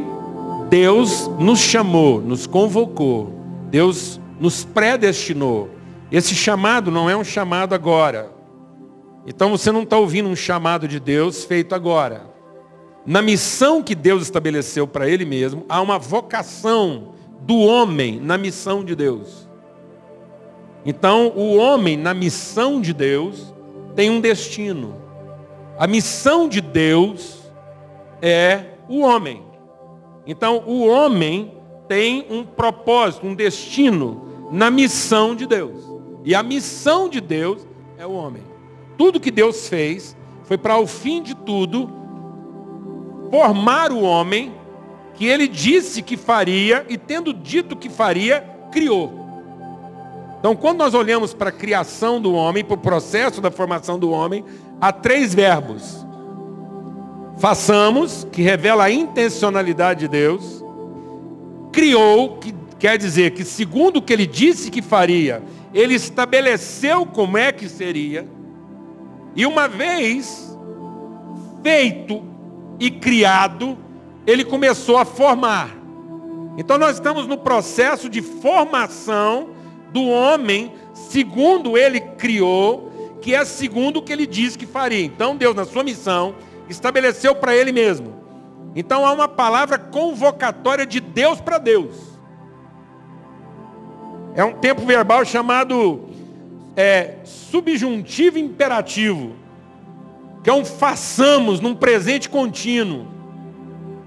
[0.68, 3.32] Deus nos chamou, nos convocou.
[3.70, 5.70] Deus nos predestinou.
[6.10, 8.30] Esse chamado não é um chamado agora.
[9.26, 12.31] Então você não está ouvindo um chamado de Deus feito agora.
[13.04, 18.84] Na missão que Deus estabeleceu para Ele mesmo, há uma vocação do homem na missão
[18.84, 19.48] de Deus.
[20.84, 23.52] Então, o homem na missão de Deus
[23.94, 24.96] tem um destino.
[25.78, 27.42] A missão de Deus
[28.20, 29.42] é o homem.
[30.26, 31.52] Então, o homem
[31.88, 35.84] tem um propósito, um destino na missão de Deus.
[36.24, 37.66] E a missão de Deus
[37.98, 38.42] é o homem.
[38.96, 42.01] Tudo que Deus fez foi para o fim de tudo
[43.32, 44.52] formar o homem
[45.14, 49.10] que ele disse que faria e tendo dito que faria, criou.
[50.38, 54.10] Então, quando nós olhamos para a criação do homem, para o processo da formação do
[54.10, 54.44] homem,
[54.78, 56.04] há três verbos.
[57.38, 60.62] Façamos, que revela a intencionalidade de Deus.
[61.72, 65.42] Criou, que quer dizer que segundo o que ele disse que faria,
[65.72, 68.28] ele estabeleceu como é que seria.
[69.34, 70.54] E uma vez
[71.62, 72.31] feito
[72.82, 73.78] e criado,
[74.26, 75.70] ele começou a formar.
[76.58, 79.50] Então nós estamos no processo de formação
[79.92, 85.04] do homem, segundo ele criou, que é segundo o que ele disse que faria.
[85.04, 86.34] Então Deus, na sua missão,
[86.68, 88.14] estabeleceu para ele mesmo.
[88.74, 91.94] Então há uma palavra convocatória de Deus para Deus.
[94.34, 96.08] É um tempo verbal chamado
[96.74, 99.36] é, subjuntivo imperativo,
[100.42, 103.06] que é um façamos num presente contínuo.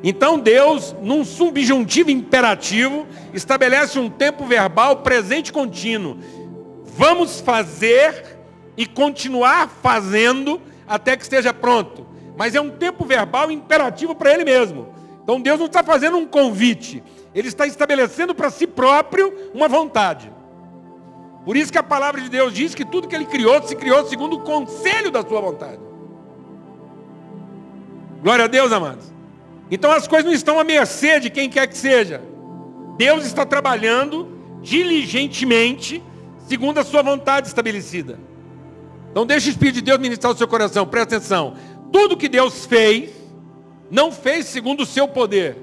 [0.03, 6.17] Então Deus, num subjuntivo imperativo, estabelece um tempo verbal presente contínuo.
[6.83, 8.37] Vamos fazer
[8.77, 12.05] e continuar fazendo até que esteja pronto.
[12.37, 14.93] Mas é um tempo verbal imperativo para ele mesmo.
[15.23, 17.01] Então Deus não está fazendo um convite,
[17.33, 20.31] ele está estabelecendo para si próprio uma vontade.
[21.43, 24.05] Por isso que a palavra de Deus diz que tudo que ele criou, se criou
[24.07, 25.84] segundo o conselho da sua vontade.
[28.21, 29.13] Glória a Deus, amados.
[29.69, 32.21] Então as coisas não estão à mercê de quem quer que seja.
[32.97, 34.27] Deus está trabalhando
[34.61, 36.03] diligentemente,
[36.47, 38.19] segundo a sua vontade estabelecida.
[39.11, 41.55] Então deixe o Espírito de Deus ministrar o seu coração, presta atenção.
[41.91, 43.11] Tudo que Deus fez,
[43.89, 45.57] não fez segundo o seu poder.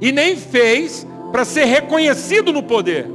[0.00, 3.08] E nem fez para ser reconhecido no poder.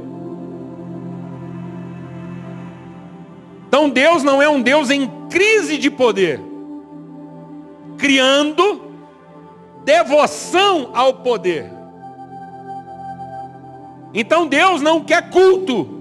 [3.68, 6.40] Então Deus não é um Deus em crise de poder,
[8.00, 8.90] criando
[9.84, 11.70] devoção ao poder.
[14.12, 15.98] Então Deus não quer culto.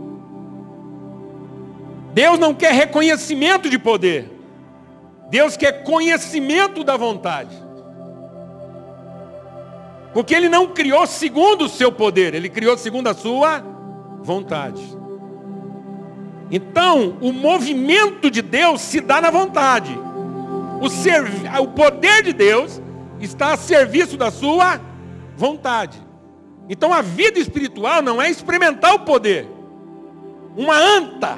[2.14, 4.32] Deus não quer reconhecimento de poder.
[5.30, 7.56] Deus quer conhecimento da vontade.
[10.14, 13.64] Porque Ele não criou segundo o seu poder, Ele criou segundo a sua
[14.24, 14.82] vontade.
[16.52, 19.96] Então, o movimento de Deus se dá na vontade.
[20.80, 21.30] O, serv...
[21.60, 22.82] o poder de Deus
[23.20, 24.80] está a serviço da sua
[25.36, 26.00] vontade.
[26.70, 29.48] Então, a vida espiritual não é experimentar o poder.
[30.56, 31.36] Uma anta,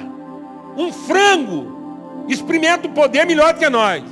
[0.76, 4.04] um frango, experimenta o poder melhor que nós.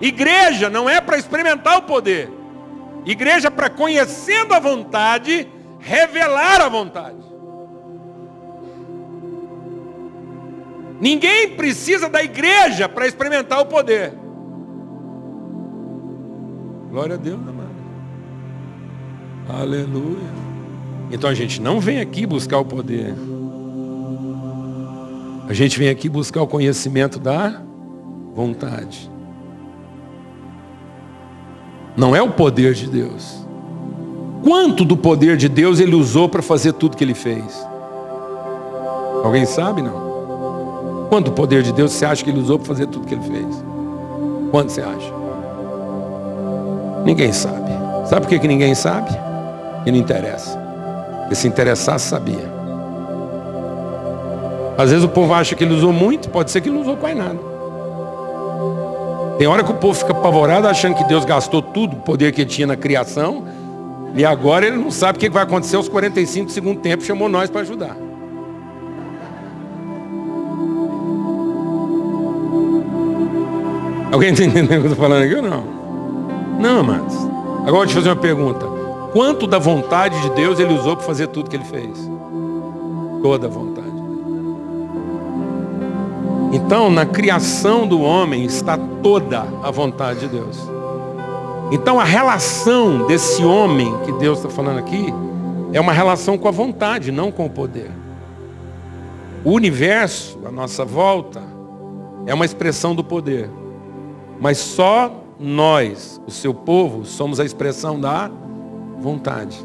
[0.00, 2.30] Igreja não é para experimentar o poder.
[3.04, 7.35] Igreja para conhecendo a vontade, revelar a vontade.
[11.00, 14.12] Ninguém precisa da igreja para experimentar o poder.
[16.90, 17.76] Glória a Deus, amado.
[19.48, 20.46] Aleluia.
[21.10, 23.14] Então a gente não vem aqui buscar o poder.
[25.48, 27.62] A gente vem aqui buscar o conhecimento da
[28.34, 29.10] vontade.
[31.96, 33.46] Não é o poder de Deus.
[34.42, 37.66] Quanto do poder de Deus ele usou para fazer tudo que ele fez?
[39.22, 40.15] Alguém sabe, não?
[41.08, 43.64] Quanto poder de Deus você acha que ele usou para fazer tudo que ele fez?
[44.50, 45.12] Quanto você acha?
[47.04, 47.70] Ninguém sabe.
[48.06, 49.10] Sabe por que, que ninguém sabe?
[49.84, 50.58] E não interessa.
[51.20, 52.56] Porque se interessasse, sabia.
[54.76, 56.96] Às vezes o povo acha que ele usou muito, pode ser que ele não usou
[56.96, 57.38] quase nada.
[59.38, 62.42] Tem hora que o povo fica apavorado achando que Deus gastou tudo o poder que
[62.42, 63.44] ele tinha na criação.
[64.14, 67.28] E agora ele não sabe o que vai acontecer aos 45 do segundo tempo, chamou
[67.28, 68.05] nós para ajudar.
[74.16, 75.62] Alguém está entendendo o que eu estou falando aqui ou não?
[76.58, 77.14] Não, amados.
[77.66, 78.64] Agora eu fazer uma pergunta.
[79.12, 82.10] Quanto da vontade de Deus ele usou para fazer tudo que ele fez?
[83.20, 83.92] Toda a vontade.
[86.50, 90.66] Então, na criação do homem está toda a vontade de Deus.
[91.70, 95.12] Então, a relação desse homem que Deus está falando aqui
[95.74, 97.90] é uma relação com a vontade, não com o poder.
[99.44, 101.42] O universo, a nossa volta,
[102.24, 103.50] é uma expressão do poder.
[104.40, 108.30] Mas só nós, o seu povo, somos a expressão da
[108.98, 109.58] vontade.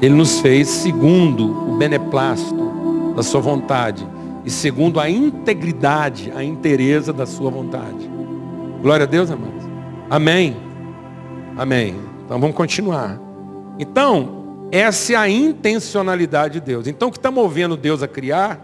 [0.00, 4.06] Ele nos fez segundo o beneplácito da sua vontade
[4.44, 8.10] e segundo a integridade, a inteireza da sua vontade.
[8.80, 9.64] Glória a Deus, amados.
[10.10, 10.56] Amém.
[11.56, 11.94] Amém.
[12.24, 13.20] Então vamos continuar.
[13.78, 16.86] Então, essa é a intencionalidade de Deus.
[16.86, 18.60] Então, o que está movendo Deus a criar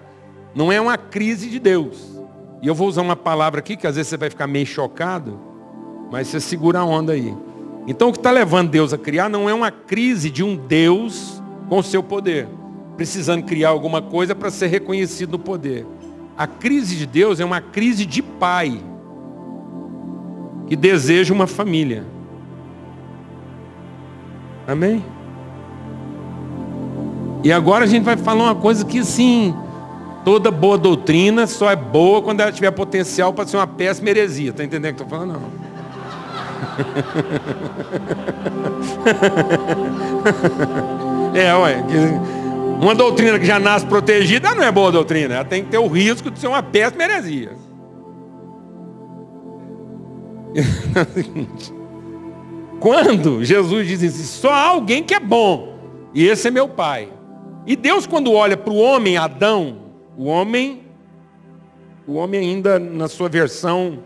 [0.55, 2.17] não é uma crise de Deus.
[2.61, 5.38] E eu vou usar uma palavra aqui que às vezes você vai ficar meio chocado,
[6.11, 7.34] mas você segura a onda aí.
[7.86, 11.42] Então, o que está levando Deus a criar não é uma crise de um Deus
[11.68, 12.48] com o seu poder
[12.98, 15.86] precisando criar alguma coisa para ser reconhecido no poder.
[16.36, 18.82] A crise de Deus é uma crise de pai
[20.66, 22.04] que deseja uma família.
[24.66, 25.04] Amém?
[27.44, 29.54] E agora a gente vai falar uma coisa que sim,
[30.29, 34.51] toda boa doutrina só é boa quando ela tiver potencial para ser uma péssima heresia.
[34.51, 35.41] Está entendendo o que estou falando?
[35.41, 35.51] Não.
[41.35, 41.83] é, ué.
[42.79, 45.37] Uma doutrina que já nasce protegida não é boa doutrina.
[45.37, 47.53] Ela tem que ter o risco de ser uma péssima heresia.
[52.79, 55.79] Quando Jesus diz assim, só há alguém que é bom,
[56.12, 57.09] e esse é meu pai.
[57.66, 59.88] E Deus, quando olha para o homem Adão,
[60.18, 60.82] o homem,
[62.06, 64.00] o homem ainda na sua versão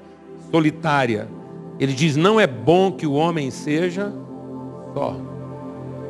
[0.50, 1.26] solitária,
[1.80, 4.12] ele diz: não é bom que o homem seja
[4.92, 5.16] só.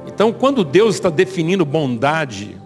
[0.07, 2.61] Então, quando Deus está definindo bondade,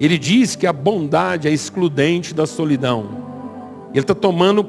[0.00, 3.22] Ele diz que a bondade é excludente da solidão.
[3.90, 4.64] Ele está tomando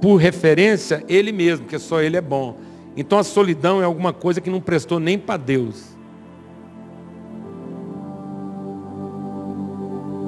[0.00, 2.56] por referência Ele mesmo, que só Ele é bom.
[2.96, 5.96] Então a solidão é alguma coisa que não prestou nem para Deus.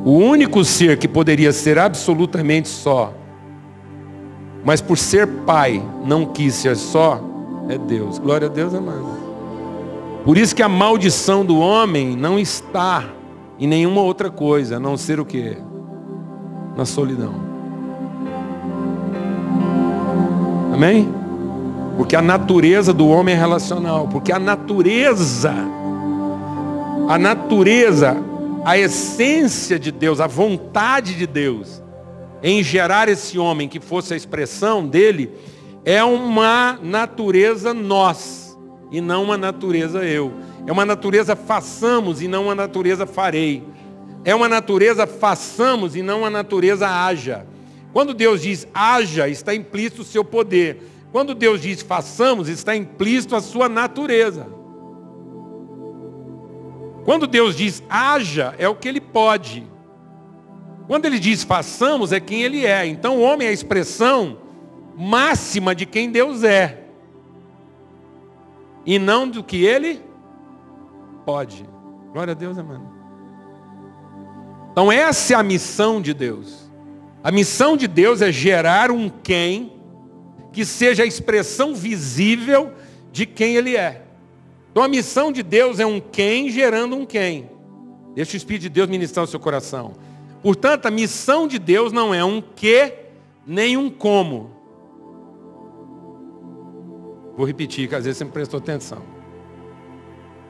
[0.05, 3.14] O único ser que poderia ser absolutamente só,
[4.64, 7.20] mas por ser pai não quis ser só,
[7.68, 8.18] é Deus.
[8.18, 9.07] Glória a Deus, amado.
[10.24, 13.05] Por isso que a maldição do homem não está
[13.59, 15.57] em nenhuma outra coisa, a não ser o que?
[16.76, 17.34] Na solidão.
[20.72, 21.09] Amém?
[21.96, 24.09] Porque a natureza do homem é relacional.
[24.09, 25.53] Porque a natureza,
[27.09, 28.16] a natureza,
[28.64, 31.82] a essência de Deus, a vontade de Deus
[32.42, 35.30] em gerar esse homem que fosse a expressão dele,
[35.84, 38.58] é uma natureza nossa
[38.90, 40.32] e não uma natureza eu.
[40.66, 43.62] É uma natureza façamos e não uma natureza farei.
[44.24, 47.46] É uma natureza façamos e não uma natureza haja.
[47.92, 50.82] Quando Deus diz haja, está implícito o seu poder.
[51.10, 54.61] Quando Deus diz façamos, está implícito a sua natureza.
[57.05, 59.66] Quando Deus diz haja, é o que ele pode.
[60.86, 62.86] Quando ele diz façamos, é quem ele é.
[62.86, 64.38] Então o homem é a expressão
[64.96, 66.82] máxima de quem Deus é
[68.84, 70.03] e não do que ele
[71.24, 71.64] pode.
[72.12, 72.86] Glória a Deus, amado.
[74.70, 76.70] Então essa é a missão de Deus.
[77.22, 79.80] A missão de Deus é gerar um quem
[80.53, 82.72] que seja a expressão visível
[83.12, 84.03] de quem ele é.
[84.73, 87.51] Então a missão de Deus é um quem gerando um quem.
[88.14, 89.93] Deixa o Espírito de Deus ministrar o seu coração.
[90.43, 92.95] Portanto, a missão de Deus não é um que
[93.47, 94.51] nem um como.
[97.37, 99.03] Vou repetir, que às vezes você não prestou atenção.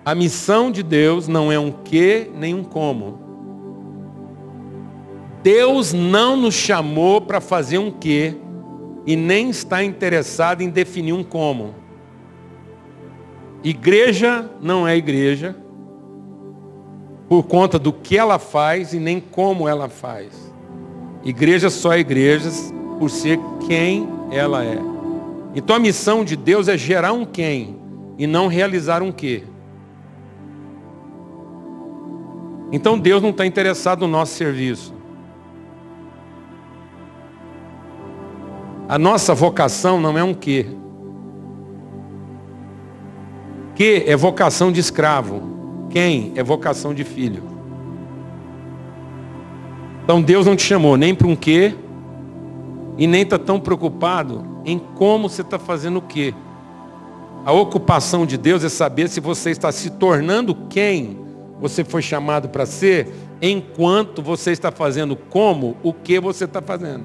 [0.04, 3.20] A missão de Deus não é um que nem um como.
[5.42, 8.36] Deus não nos chamou para fazer um que
[9.04, 11.81] e nem está interessado em definir um como.
[13.64, 15.54] Igreja não é igreja
[17.28, 20.52] por conta do que ela faz e nem como ela faz.
[21.24, 22.50] Igreja só é igreja
[22.98, 24.78] por ser quem ela é.
[25.54, 27.76] Então a missão de Deus é gerar um quem
[28.18, 29.44] e não realizar um que.
[32.72, 34.94] Então Deus não está interessado no nosso serviço.
[38.88, 40.81] A nossa vocação não é um que.
[43.74, 45.86] Que é vocação de escravo.
[45.90, 47.42] Quem é vocação de filho.
[50.04, 51.74] Então Deus não te chamou nem para um que
[52.98, 56.34] E nem está tão preocupado em como você está fazendo o quê.
[57.44, 61.18] A ocupação de Deus é saber se você está se tornando quem
[61.60, 63.08] você foi chamado para ser,
[63.40, 67.04] enquanto você está fazendo como o que você está fazendo.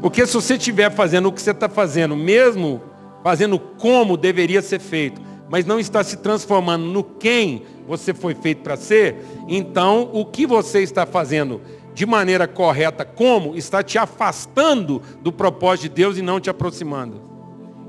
[0.00, 2.80] Porque se você estiver fazendo o que você está fazendo, mesmo
[3.22, 8.62] fazendo como deveria ser feito, mas não está se transformando no quem você foi feito
[8.62, 9.16] para ser,
[9.48, 11.60] então o que você está fazendo
[11.94, 17.20] de maneira correta, como, está te afastando do propósito de Deus e não te aproximando.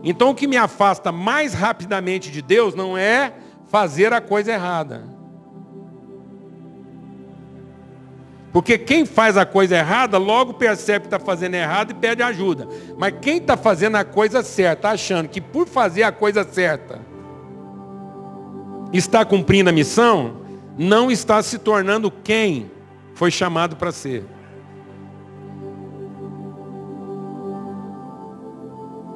[0.03, 3.33] Então o que me afasta mais rapidamente de Deus não é
[3.67, 5.03] fazer a coisa errada.
[8.51, 12.67] Porque quem faz a coisa errada, logo percebe que está fazendo errado e pede ajuda.
[12.97, 16.99] Mas quem está fazendo a coisa certa, achando que por fazer a coisa certa,
[18.93, 20.37] está cumprindo a missão,
[20.77, 22.71] não está se tornando quem
[23.13, 24.23] foi chamado para ser.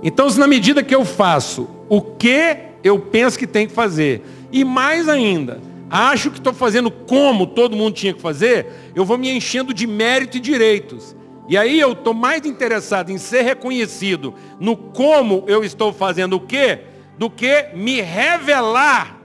[0.04, 4.22] Então, se na medida que eu faço o que eu penso que tem que fazer,
[4.52, 9.18] e mais ainda, acho que estou fazendo como todo mundo tinha que fazer, eu vou
[9.18, 11.16] me enchendo de mérito e direitos.
[11.48, 16.40] E aí eu estou mais interessado em ser reconhecido no como eu estou fazendo o
[16.42, 16.82] quê,
[17.18, 19.23] do que me revelar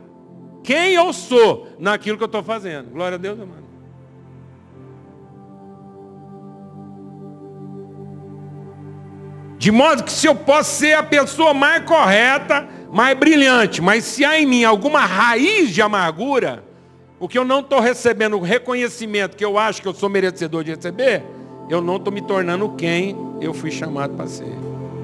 [0.68, 2.90] quem eu sou naquilo que eu estou fazendo.
[2.90, 3.64] Glória a Deus, amado.
[9.56, 14.26] De modo que se eu posso ser a pessoa mais correta, mais brilhante, mas se
[14.26, 16.62] há em mim alguma raiz de amargura,
[17.18, 20.74] porque eu não estou recebendo o reconhecimento que eu acho que eu sou merecedor de
[20.74, 21.24] receber,
[21.70, 24.52] eu não estou me tornando quem eu fui chamado para ser.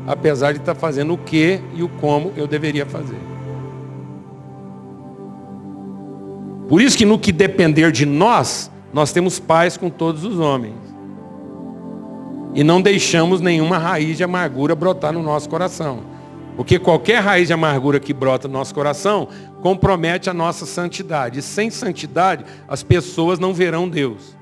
[0.07, 3.34] Apesar de estar tá fazendo o que e o como eu deveria fazer.
[6.69, 10.95] Por isso que no que depender de nós, nós temos paz com todos os homens
[12.55, 16.05] e não deixamos nenhuma raiz de amargura brotar no nosso coração.
[16.57, 19.29] Porque qualquer raiz de amargura que brota no nosso coração
[19.61, 21.41] compromete a nossa santidade.
[21.41, 24.37] E sem santidade, as pessoas não verão Deus.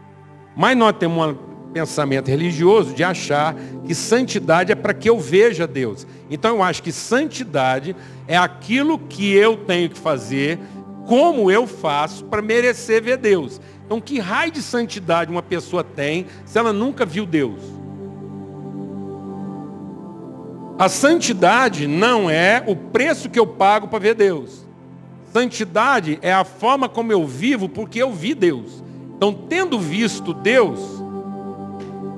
[0.54, 1.34] Mas nós temos um
[1.72, 3.56] pensamento religioso de achar
[3.86, 6.06] que santidade é para que eu veja Deus.
[6.30, 7.96] Então eu acho que santidade
[8.28, 10.58] é aquilo que eu tenho que fazer,
[11.06, 13.60] como eu faço para merecer ver Deus.
[13.84, 17.60] Então que raio de santidade uma pessoa tem se ela nunca viu Deus?
[20.78, 24.66] A santidade não é o preço que eu pago para ver Deus.
[25.32, 28.82] Santidade é a forma como eu vivo porque eu vi Deus.
[29.16, 30.80] Então, tendo visto Deus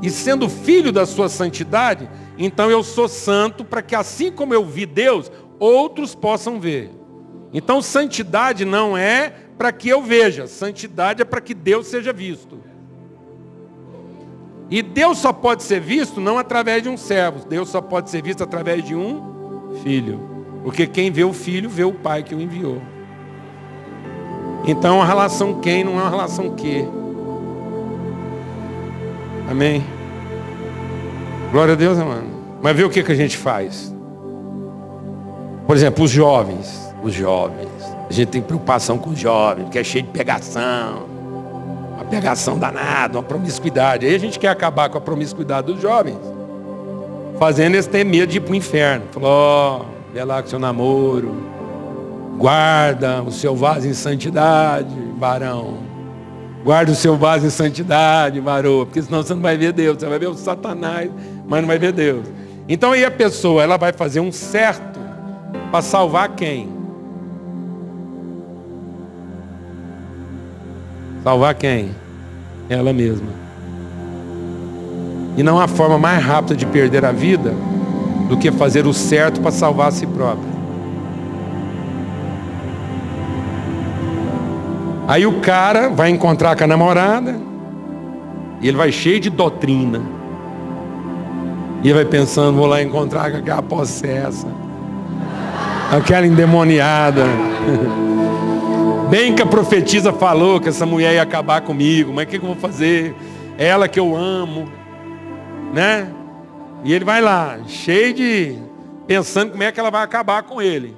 [0.02, 2.08] e sendo filho da sua santidade,
[2.38, 6.90] então eu sou santo para que assim como eu vi Deus, outros possam ver.
[7.54, 12.58] Então, santidade não é para que eu veja, santidade é para que Deus seja visto.
[14.68, 18.22] E Deus só pode ser visto não através de um servo, Deus só pode ser
[18.22, 20.20] visto através de um filho.
[20.64, 22.82] Porque quem vê o filho, vê o pai que o enviou.
[24.66, 26.84] Então a relação quem não é uma relação que.
[29.48, 29.84] Amém?
[31.52, 32.58] Glória a Deus, mano.
[32.62, 33.94] Mas vê o que, que a gente faz.
[35.66, 36.83] Por exemplo, os jovens.
[37.04, 37.68] Os jovens.
[38.08, 41.14] A gente tem preocupação com os jovens, que é cheio de pegação
[41.94, 44.06] uma pegação danada, uma promiscuidade.
[44.06, 46.18] Aí a gente quer acabar com a promiscuidade dos jovens,
[47.38, 49.04] fazendo eles ter medo de ir para o inferno.
[49.12, 51.34] Falou, oh, vê lá com seu namoro,
[52.36, 55.94] guarda o seu vaso em santidade, varão.
[56.64, 60.06] Guarda o seu vaso em santidade, varão, porque senão você não vai ver Deus, você
[60.06, 61.10] vai ver o Satanás,
[61.46, 62.26] mas não vai ver Deus.
[62.66, 64.98] Então aí a pessoa, ela vai fazer um certo
[65.70, 66.73] para salvar quem?
[71.24, 71.90] Salvar quem?
[72.68, 73.28] Ela mesma.
[75.38, 77.54] E não há forma mais rápida de perder a vida
[78.28, 80.52] do que fazer o certo para salvar a si própria.
[85.08, 87.40] Aí o cara vai encontrar com a namorada
[88.60, 90.02] e ele vai cheio de doutrina.
[91.82, 94.46] E ele vai pensando, vou lá encontrar com aquela possessa,
[95.90, 97.24] aquela endemoniada.
[99.10, 102.44] Bem que a profetisa falou que essa mulher ia acabar comigo, mas o que, que
[102.44, 103.14] eu vou fazer?
[103.58, 104.70] É ela que eu amo,
[105.72, 106.10] né?
[106.82, 108.58] E ele vai lá, cheio de
[109.06, 110.96] pensando como é que ela vai acabar com ele.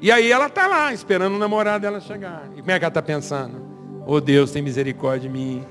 [0.00, 2.44] E aí ela está lá, esperando o namorado dela chegar.
[2.54, 3.62] E como é que ela está pensando?
[4.06, 5.64] Oh Deus, tem misericórdia de mim.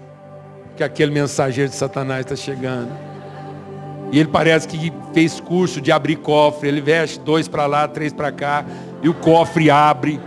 [0.75, 2.91] Que aquele mensageiro de Satanás está chegando.
[4.11, 6.67] E ele parece que fez curso de abrir cofre.
[6.67, 8.65] Ele veste dois para lá, três para cá.
[9.01, 10.19] E o cofre abre.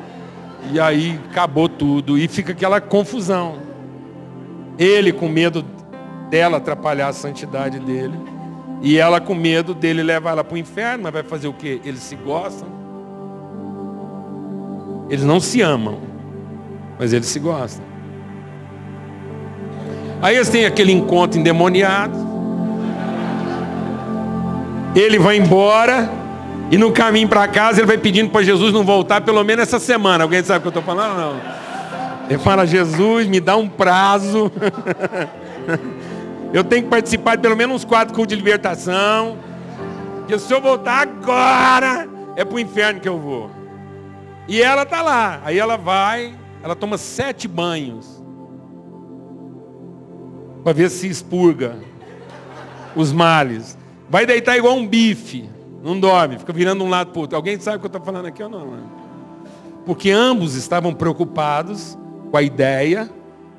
[0.73, 2.19] E aí acabou tudo.
[2.19, 3.57] E fica aquela confusão.
[4.79, 5.65] Ele com medo
[6.31, 8.19] dela atrapalhar a santidade dele.
[8.81, 11.81] E ela com medo dele levar ela para o inferno, mas vai fazer o quê?
[11.85, 12.69] Eles se gostam.
[15.11, 15.99] Eles não se amam,
[16.99, 17.85] mas eles se gostam.
[20.21, 22.29] Aí eles têm aquele encontro endemoniado.
[24.95, 26.11] Ele vai embora
[26.71, 29.79] e no caminho para casa ele vai pedindo para Jesus não voltar pelo menos essa
[29.79, 30.25] semana.
[30.25, 31.17] Alguém sabe o que eu estou falando?
[31.17, 31.41] Não.
[32.29, 34.53] Ele fala, Jesus, me dá um prazo.
[36.53, 39.39] eu tenho que participar de pelo menos uns quatro cultos de libertação.
[40.29, 42.07] E se eu voltar agora,
[42.37, 43.51] é para o inferno que eu vou.
[44.47, 45.41] E ela tá lá.
[45.43, 48.23] Aí ela vai, ela toma sete banhos.
[50.63, 51.77] Para ver se expurga
[52.95, 53.79] os males.
[54.11, 55.49] Vai deitar igual um bife.
[55.83, 57.37] Não dorme, fica virando um lado para o outro.
[57.37, 58.67] Alguém sabe o que eu estou falando aqui ou não?
[58.67, 58.83] Né?
[59.87, 61.97] Porque ambos estavam preocupados
[62.31, 63.11] com a ideia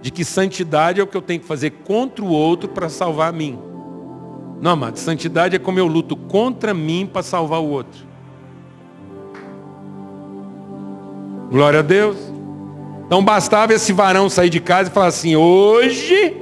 [0.02, 3.30] de que santidade é o que eu tenho que fazer contra o outro para salvar
[3.30, 3.58] a mim.
[4.62, 8.08] Não, amado, santidade é como eu luto contra mim para salvar o outro.
[11.50, 12.18] Glória a Deus.
[13.06, 16.38] Então bastava esse varão sair de casa e falar assim: hoje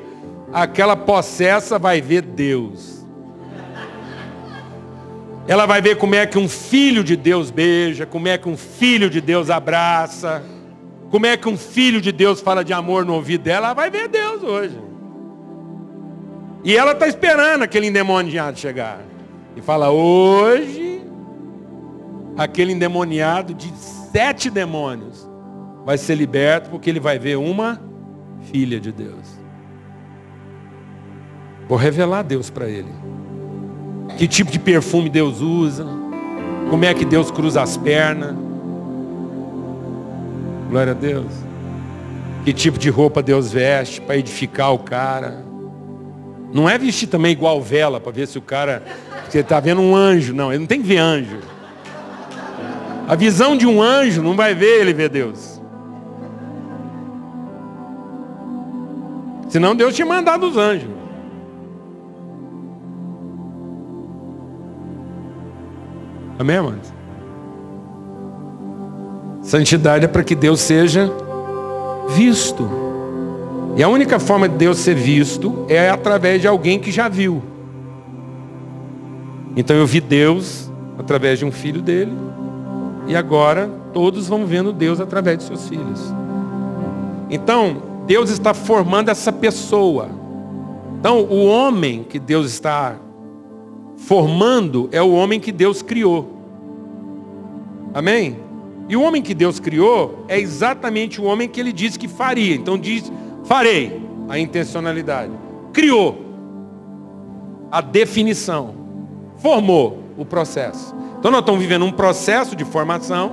[0.52, 2.97] aquela possessa vai ver Deus.
[5.48, 8.58] Ela vai ver como é que um filho de Deus beija, como é que um
[8.58, 10.44] filho de Deus abraça,
[11.10, 13.68] como é que um filho de Deus fala de amor no ouvido dela.
[13.68, 14.78] Ela vai ver Deus hoje.
[16.66, 19.00] E ela está esperando aquele endemoniado chegar.
[19.56, 21.02] E fala: hoje,
[22.38, 23.72] aquele endemoniado de
[24.12, 25.26] sete demônios
[25.86, 27.82] vai ser liberto porque ele vai ver uma
[28.52, 29.40] filha de Deus.
[31.70, 33.08] Vou revelar Deus para ele
[34.18, 35.86] que tipo de perfume Deus usa,
[36.70, 38.36] como é que Deus cruza as pernas.
[40.70, 41.32] Glória a Deus.
[42.44, 45.46] Que tipo de roupa Deus veste para edificar o cara.
[46.52, 48.84] Não é vestir também igual vela para ver se o cara.
[49.30, 50.34] Você está vendo um anjo.
[50.34, 51.38] Não, ele não tem que ver anjo.
[53.08, 55.62] A visão de um anjo não vai ver ele ver Deus.
[59.48, 60.97] Senão Deus tinha mandado os anjos.
[66.40, 66.94] Amém, amados?
[69.42, 71.10] Santidade é para que Deus seja
[72.10, 72.70] visto.
[73.76, 77.42] E a única forma de Deus ser visto é através de alguém que já viu.
[79.56, 82.12] Então eu vi Deus através de um filho dele.
[83.08, 86.14] E agora todos vão vendo Deus através de seus filhos.
[87.30, 90.10] Então, Deus está formando essa pessoa.
[91.00, 92.96] Então, o homem que Deus está
[93.98, 96.38] formando é o homem que Deus criou.
[97.94, 98.38] Amém?
[98.88, 102.56] E o homem que Deus criou é exatamente o homem que ele disse que faria.
[102.56, 103.12] Então diz,
[103.44, 105.32] farei a intencionalidade.
[105.74, 106.26] Criou
[107.72, 108.76] a definição.
[109.38, 110.96] Formou o processo.
[111.20, 113.32] Então nós estamos vivendo um processo de formação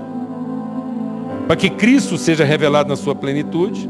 [1.46, 3.88] para que Cristo seja revelado na sua plenitude.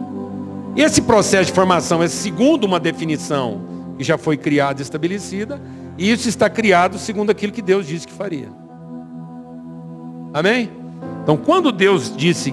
[0.77, 3.61] E esse processo de formação é segundo uma definição
[3.97, 5.61] que já foi criada e estabelecida,
[5.97, 8.49] e isso está criado segundo aquilo que Deus disse que faria.
[10.33, 10.71] Amém?
[11.23, 12.53] Então, quando Deus disse,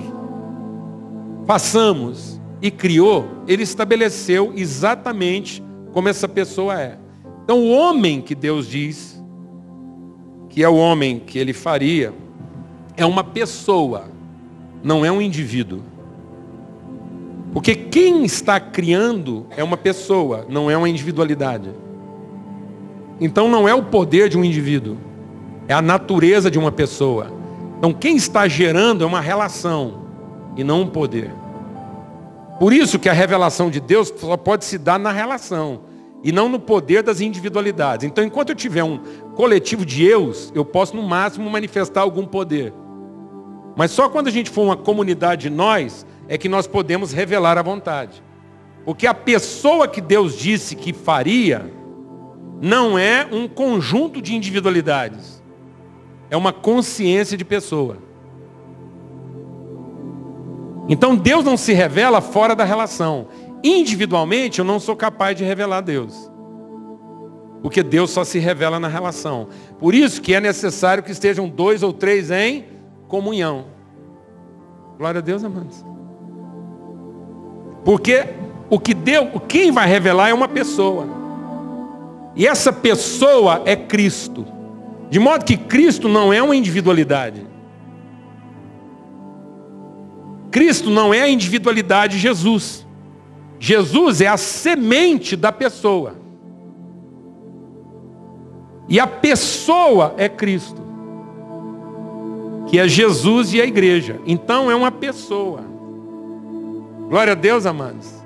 [1.45, 6.97] façamos e criou, ele estabeleceu exatamente como essa pessoa é.
[7.43, 9.21] Então, o homem que Deus diz,
[10.49, 12.13] que é o homem que ele faria,
[12.95, 14.05] é uma pessoa,
[14.83, 15.81] não é um indivíduo.
[17.51, 21.71] Porque quem está criando é uma pessoa, não é uma individualidade.
[23.21, 24.97] Então não é o poder de um indivíduo,
[25.67, 27.31] é a natureza de uma pessoa.
[27.77, 30.07] Então quem está gerando é uma relação
[30.57, 31.31] e não um poder.
[32.59, 35.81] Por isso que a revelação de Deus só pode se dar na relação
[36.23, 38.07] e não no poder das individualidades.
[38.07, 38.99] Então enquanto eu tiver um
[39.35, 42.73] coletivo de eus, eu posso no máximo manifestar algum poder.
[43.75, 47.59] Mas só quando a gente for uma comunidade de nós é que nós podemos revelar
[47.59, 48.23] a vontade.
[48.83, 51.71] Porque a pessoa que Deus disse que faria
[52.61, 55.41] não é um conjunto de individualidades
[56.31, 57.97] é uma consciência de pessoa.
[60.87, 63.27] Então Deus não se revela fora da relação.
[63.61, 66.31] Individualmente eu não sou capaz de revelar Deus.
[67.61, 69.49] Porque Deus só se revela na relação.
[69.77, 72.65] Por isso que é necessário que estejam dois ou três em
[73.09, 73.65] comunhão.
[74.97, 75.85] Glória a Deus, amados.
[77.83, 78.25] Porque
[78.69, 81.20] o que Deus, quem vai revelar é uma pessoa.
[82.35, 84.45] E essa pessoa é Cristo.
[85.09, 87.45] De modo que Cristo não é uma individualidade.
[90.49, 92.85] Cristo não é a individualidade de Jesus.
[93.59, 96.15] Jesus é a semente da pessoa.
[98.89, 100.81] E a pessoa é Cristo,
[102.67, 104.19] que é Jesus e a igreja.
[104.25, 105.63] Então é uma pessoa.
[107.07, 108.20] Glória a Deus, amados.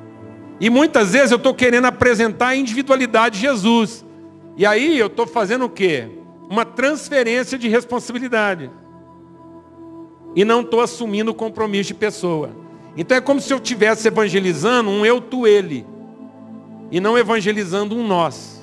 [0.59, 4.05] E muitas vezes eu estou querendo apresentar a individualidade de Jesus.
[4.55, 6.07] E aí eu estou fazendo o quê?
[6.49, 8.71] Uma transferência de responsabilidade.
[10.35, 12.51] E não estou assumindo o compromisso de pessoa.
[12.95, 15.85] Então é como se eu estivesse evangelizando um eu, tu, ele.
[16.91, 18.61] E não evangelizando um nós.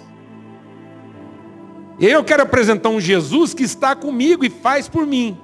[2.01, 5.37] Eu quero apresentar um Jesus que está comigo e faz por mim.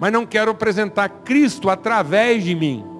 [0.00, 2.95] Mas não quero apresentar Cristo através de mim.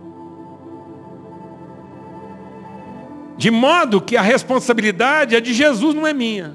[3.37, 6.55] De modo que a responsabilidade é de Jesus, não é minha.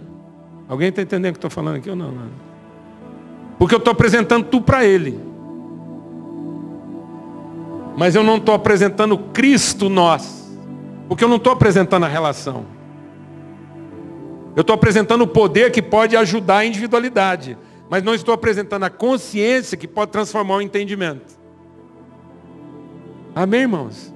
[0.67, 2.13] Alguém está entendendo o que estou falando aqui ou não?
[3.59, 5.19] Porque eu estou apresentando tu para Ele.
[7.95, 10.49] Mas eu não estou apresentando Cristo nós.
[11.07, 12.65] Porque eu não estou apresentando a relação.
[14.55, 17.57] Eu estou apresentando o poder que pode ajudar a individualidade.
[17.89, 21.39] Mas não estou apresentando a consciência que pode transformar o entendimento.
[23.35, 24.11] Amém, irmãos?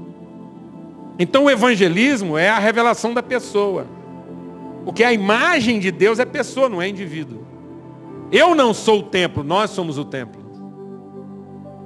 [1.18, 3.86] Então o evangelismo é a revelação da pessoa.
[4.84, 7.46] Porque a imagem de Deus é pessoa, não é indivíduo.
[8.32, 10.44] Eu não sou o templo, nós somos o templo.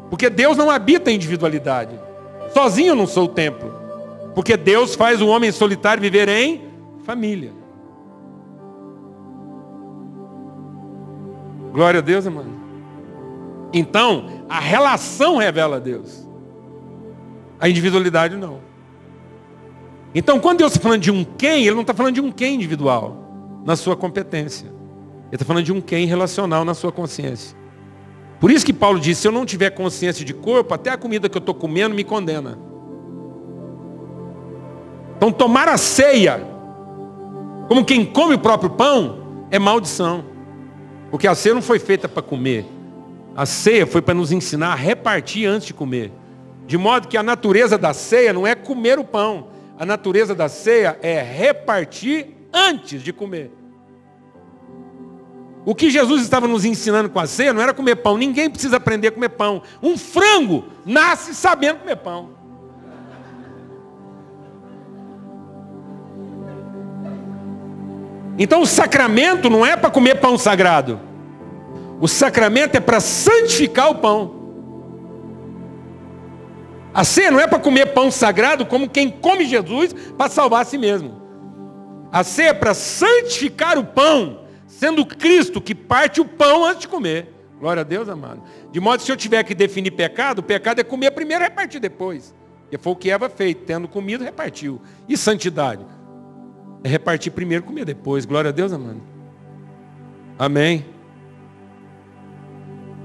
[0.09, 1.97] Porque Deus não habita em individualidade.
[2.53, 3.71] Sozinho eu não sou o templo.
[4.33, 6.63] Porque Deus faz o homem solitário viver em
[7.03, 7.51] família.
[11.71, 12.45] Glória a Deus, irmão.
[13.71, 16.27] Então, a relação revela a Deus.
[17.59, 18.68] A individualidade não.
[20.13, 22.55] Então, quando Deus está falando de um quem, Ele não está falando de um quem
[22.55, 24.67] individual, na sua competência.
[24.67, 27.55] Ele está falando de um quem relacional na sua consciência.
[28.39, 31.27] Por isso que Paulo disse, se eu não tiver consciência de corpo, até a comida
[31.27, 32.57] que eu estou comendo me condena.
[35.17, 36.41] Então tomar a ceia,
[37.67, 40.23] como quem come o próprio pão, é maldição.
[41.11, 42.65] Porque a ceia não foi feita para comer.
[43.35, 46.11] A ceia foi para nos ensinar a repartir antes de comer.
[46.65, 49.47] De modo que a natureza da ceia não é comer o pão,
[49.79, 53.49] a natureza da ceia é repartir antes de comer.
[55.63, 58.17] O que Jesus estava nos ensinando com a ceia não era comer pão.
[58.17, 59.63] Ninguém precisa aprender a comer pão.
[59.81, 62.31] Um frango nasce sabendo comer pão.
[68.37, 70.99] Então o sacramento não é para comer pão sagrado.
[72.01, 74.38] O sacramento é para santificar o pão.
[76.93, 80.65] A ceia não é para comer pão sagrado como quem come Jesus para salvar a
[80.65, 81.21] si mesmo.
[82.11, 86.87] A ceia é para santificar o pão, sendo Cristo que parte o pão antes de
[86.87, 87.33] comer.
[87.59, 88.41] Glória a Deus, amado.
[88.71, 91.47] De modo que se eu tiver que definir pecado, o pecado é comer primeiro e
[91.47, 92.33] repartir depois.
[92.71, 94.81] E foi o que Eva fez, tendo comido, repartiu.
[95.07, 95.85] E santidade?
[96.83, 98.25] É repartir primeiro, comer depois.
[98.25, 99.01] Glória a Deus, amado.
[100.37, 100.85] Amém.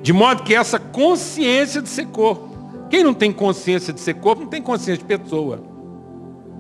[0.03, 2.54] De modo que essa consciência de ser corpo
[2.95, 5.61] quem não tem consciência de ser corpo, não tem consciência de pessoa.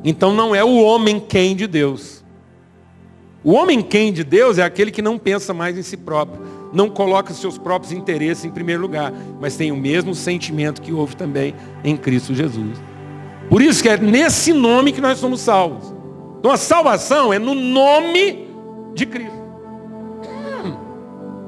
[0.02, 2.24] Então não é o homem quem de Deus.
[3.44, 6.90] O homem quem de Deus é aquele que não pensa mais em si próprio, não
[6.90, 11.54] coloca seus próprios interesses em primeiro lugar, mas tem o mesmo sentimento que houve também
[11.84, 12.82] em Cristo Jesus.
[13.48, 15.94] Por isso que é nesse nome que nós somos salvos.
[16.40, 18.48] Então a salvação é no nome
[18.92, 19.38] de Cristo.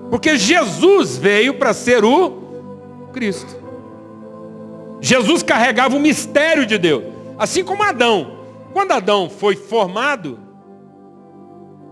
[0.08, 3.65] Porque Jesus veio para ser o Cristo.
[5.00, 7.04] Jesus carregava o mistério de Deus,
[7.38, 8.38] assim como Adão.
[8.72, 10.38] Quando Adão foi formado,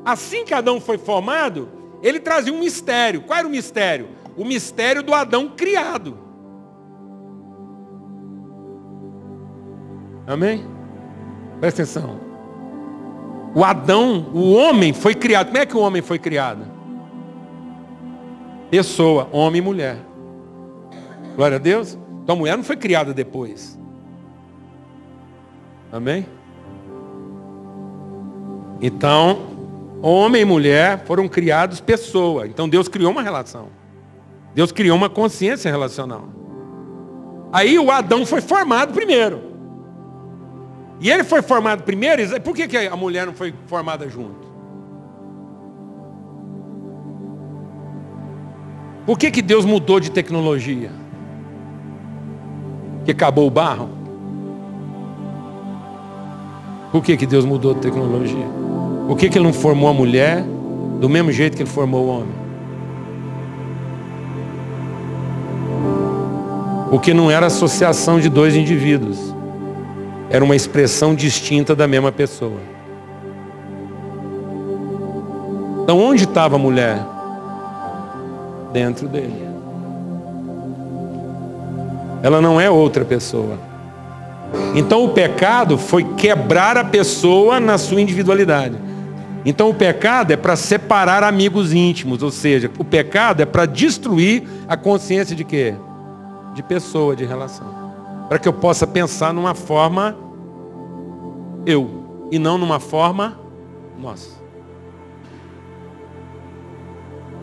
[0.05, 1.69] assim que Adão foi formado,
[2.03, 3.23] ele trazia um mistério.
[3.23, 4.09] Qual era o mistério?
[4.37, 6.19] O mistério do Adão criado.
[10.27, 10.67] Amém?
[11.61, 12.21] Presta atenção.
[13.55, 15.47] O Adão, o homem foi criado.
[15.47, 16.67] Como é que o homem foi criado?
[18.71, 19.99] Pessoa, homem e mulher.
[21.37, 21.97] Glória a Deus.
[22.25, 23.79] Então a mulher não foi criada depois.
[25.93, 26.27] Amém?
[28.81, 32.47] Então, homem e mulher foram criados pessoa.
[32.47, 33.69] Então Deus criou uma relação.
[34.55, 36.27] Deus criou uma consciência relacional.
[37.53, 39.53] Aí o Adão foi formado primeiro.
[41.01, 44.55] E ele foi formado primeiro, por que, que a mulher não foi formada junto?
[49.05, 51.04] Por que, que Deus mudou de tecnologia?
[53.05, 53.89] Que acabou o barro?
[56.91, 58.47] Por que, que Deus mudou a tecnologia?
[59.07, 60.45] Por que, que Ele não formou a mulher
[61.01, 62.45] do mesmo jeito que Ele formou o homem?
[66.91, 69.35] Porque não era associação de dois indivíduos.
[70.31, 72.61] Era uma expressão distinta da mesma pessoa.
[75.83, 77.15] Então onde estava a mulher?
[78.75, 79.54] dentro dele.
[82.25, 83.59] Ela não é outra pessoa.
[84.75, 88.79] Então o pecado foi quebrar a pessoa na sua individualidade.
[89.45, 94.43] Então o pecado é para separar amigos íntimos, ou seja, o pecado é para destruir
[94.67, 95.75] a consciência de quê?
[96.55, 97.67] De pessoa, de relação.
[98.27, 100.17] Para que eu possa pensar numa forma
[101.67, 103.39] eu e não numa forma
[103.99, 104.41] nós.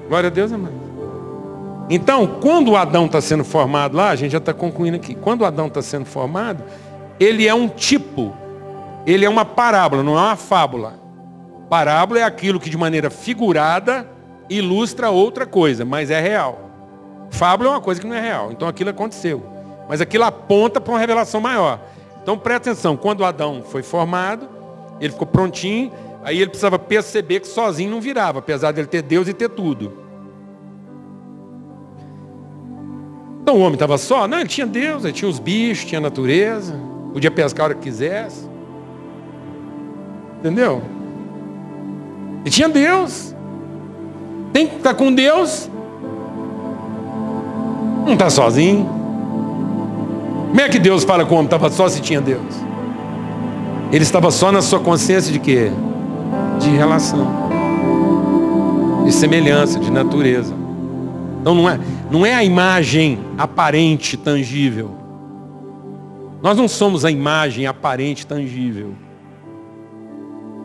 [0.08, 0.91] Glória a Deus, amado.
[1.94, 5.14] Então, quando o Adão está sendo formado lá, a gente já está concluindo aqui.
[5.14, 6.64] Quando o Adão está sendo formado,
[7.20, 8.34] ele é um tipo,
[9.06, 10.94] ele é uma parábola, não é uma fábula.
[11.70, 14.08] Parábola é aquilo que de maneira figurada
[14.50, 16.72] ilustra outra coisa, mas é real.
[17.30, 19.46] Fábula é uma coisa que não é real, então aquilo aconteceu.
[19.90, 21.78] Mas aquilo aponta para uma revelação maior.
[22.24, 24.48] Então presta atenção, quando Adão foi formado,
[25.02, 25.92] ele ficou prontinho,
[26.24, 29.50] aí ele precisava perceber que sozinho não virava, apesar de ele ter Deus e ter
[29.50, 30.01] tudo.
[33.42, 34.28] Então o homem estava só?
[34.28, 36.76] Não, ele tinha Deus, ele tinha os bichos, tinha a natureza,
[37.12, 38.48] podia pescar a hora que quisesse.
[40.40, 40.82] Entendeu?
[42.46, 43.36] E tinha Deus.
[44.54, 45.70] Tem que estar com Deus.
[48.06, 48.86] Não está sozinho.
[50.50, 52.42] Como é que Deus fala com o homem estava só se tinha Deus?
[53.92, 55.72] Ele estava só na sua consciência de quê?
[56.60, 57.28] De relação.
[59.06, 60.61] De semelhança, de natureza.
[61.42, 61.80] Então não é,
[62.12, 64.96] não é a imagem aparente, tangível.
[66.42, 68.94] Nós não somos a imagem aparente, tangível.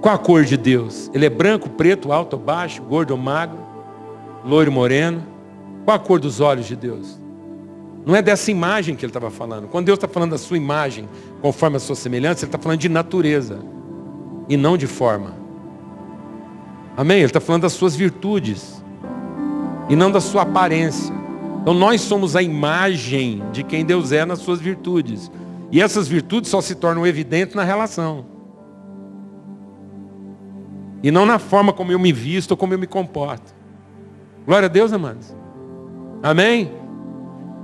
[0.03, 1.11] Qual a cor de Deus?
[1.14, 3.59] Ele é branco, preto, alto ou baixo, gordo ou magro,
[4.45, 5.22] loiro, moreno?
[5.87, 7.18] Qual a cor dos olhos de Deus?
[8.05, 9.68] Não é dessa imagem que ele estava falando.
[9.68, 11.09] Quando Deus está falando da sua imagem,
[11.41, 13.61] conforme a sua semelhança, ele está falando de natureza
[14.47, 15.35] e não de forma.
[16.97, 17.18] Amém?
[17.18, 18.85] Ele está falando das suas virtudes
[19.89, 21.14] e não da sua aparência.
[21.61, 25.30] Então nós somos a imagem de quem Deus é nas suas virtudes.
[25.70, 28.26] E essas virtudes só se tornam evidentes na relação.
[31.03, 33.55] E não na forma como eu me visto ou como eu me comporto.
[34.47, 35.34] Glória a Deus, amados.
[36.22, 36.70] Amém?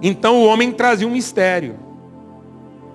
[0.02, 1.76] Então o homem trazia um mistério.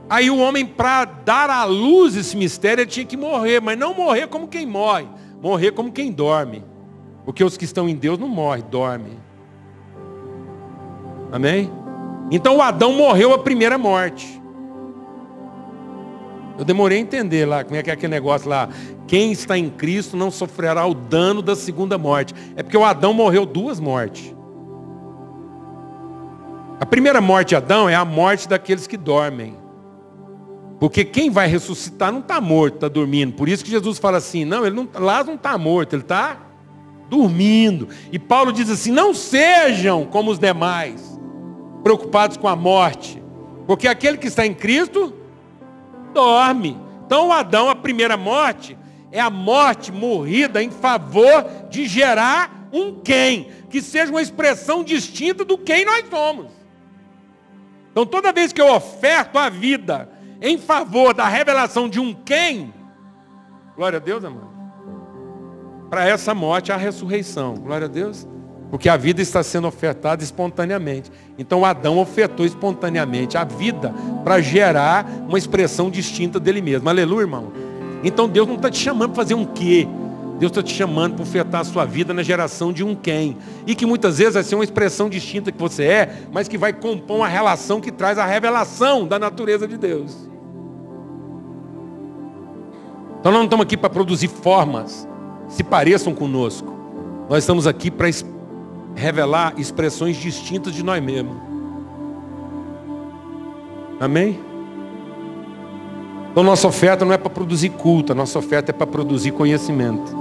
[0.09, 3.93] Aí o homem, para dar à luz esse mistério, ele tinha que morrer, mas não
[3.93, 5.05] morrer como quem morre,
[5.41, 6.63] morrer como quem dorme.
[7.27, 9.19] Porque os que estão em Deus não morrem, dormem.
[11.29, 11.69] Amém?
[12.31, 14.41] Então o Adão morreu a primeira morte.
[16.57, 18.69] Eu demorei a entender lá como é que é aquele negócio lá.
[19.07, 22.33] Quem está em Cristo não sofrerá o dano da segunda morte.
[22.55, 24.33] É porque o Adão morreu duas mortes.
[26.79, 29.57] A primeira morte de Adão é a morte daqueles que dormem.
[30.79, 33.33] Porque quem vai ressuscitar não está morto, está dormindo.
[33.33, 36.46] Por isso que Jesus fala assim, não, ele não, lá não está morto, ele está
[37.09, 37.87] dormindo.
[38.11, 41.19] E Paulo diz assim, não sejam como os demais,
[41.83, 43.21] preocupados com a morte.
[43.65, 45.13] Porque aquele que está em Cristo
[46.13, 46.77] dorme.
[47.05, 48.77] Então Adão, a primeira morte,
[49.11, 55.45] é a morte morrida em favor de gerar um quem, que seja uma expressão distinta
[55.45, 56.47] do quem nós somos.
[57.91, 60.09] Então toda vez que eu oferto a vida
[60.41, 62.73] em favor da revelação de um quem,
[63.75, 64.56] glória a Deus, amado.
[65.89, 68.27] Para essa morte a ressurreição, glória a Deus.
[68.69, 71.09] Porque a vida está sendo ofertada espontaneamente.
[71.37, 76.89] Então Adão ofertou espontaneamente a vida para gerar uma expressão distinta dele mesmo.
[76.89, 77.53] Aleluia, irmão.
[78.03, 79.87] Então Deus não está te chamando para fazer um quê.
[80.37, 83.37] Deus está te chamando para ofertar a sua vida na geração de um quem.
[83.65, 86.73] E que muitas vezes vai ser uma expressão distinta que você é, mas que vai
[86.73, 90.29] compor uma relação que traz a revelação da natureza de Deus.
[93.19, 95.07] Então nós não estamos aqui para produzir formas
[95.47, 96.73] se pareçam conosco.
[97.29, 98.07] Nós estamos aqui para
[98.95, 101.35] revelar expressões distintas de nós mesmos.
[103.99, 104.39] Amém?
[106.31, 110.15] Então nossa oferta não é para produzir culto, a nossa oferta é para produzir conhecimento.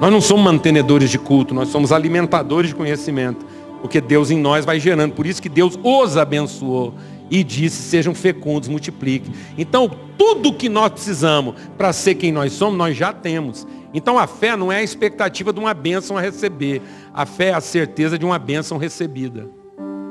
[0.00, 3.44] Nós não somos mantenedores de culto, nós somos alimentadores de conhecimento,
[3.80, 5.12] porque Deus em nós vai gerando.
[5.12, 6.94] Por isso que Deus os abençoou
[7.30, 9.32] e disse: sejam fecundos, multipliquem.
[9.56, 13.66] Então, tudo que nós precisamos para ser quem nós somos, nós já temos.
[13.94, 16.82] Então a fé não é a expectativa de uma bênção a receber.
[17.14, 19.48] A fé é a certeza de uma bênção recebida.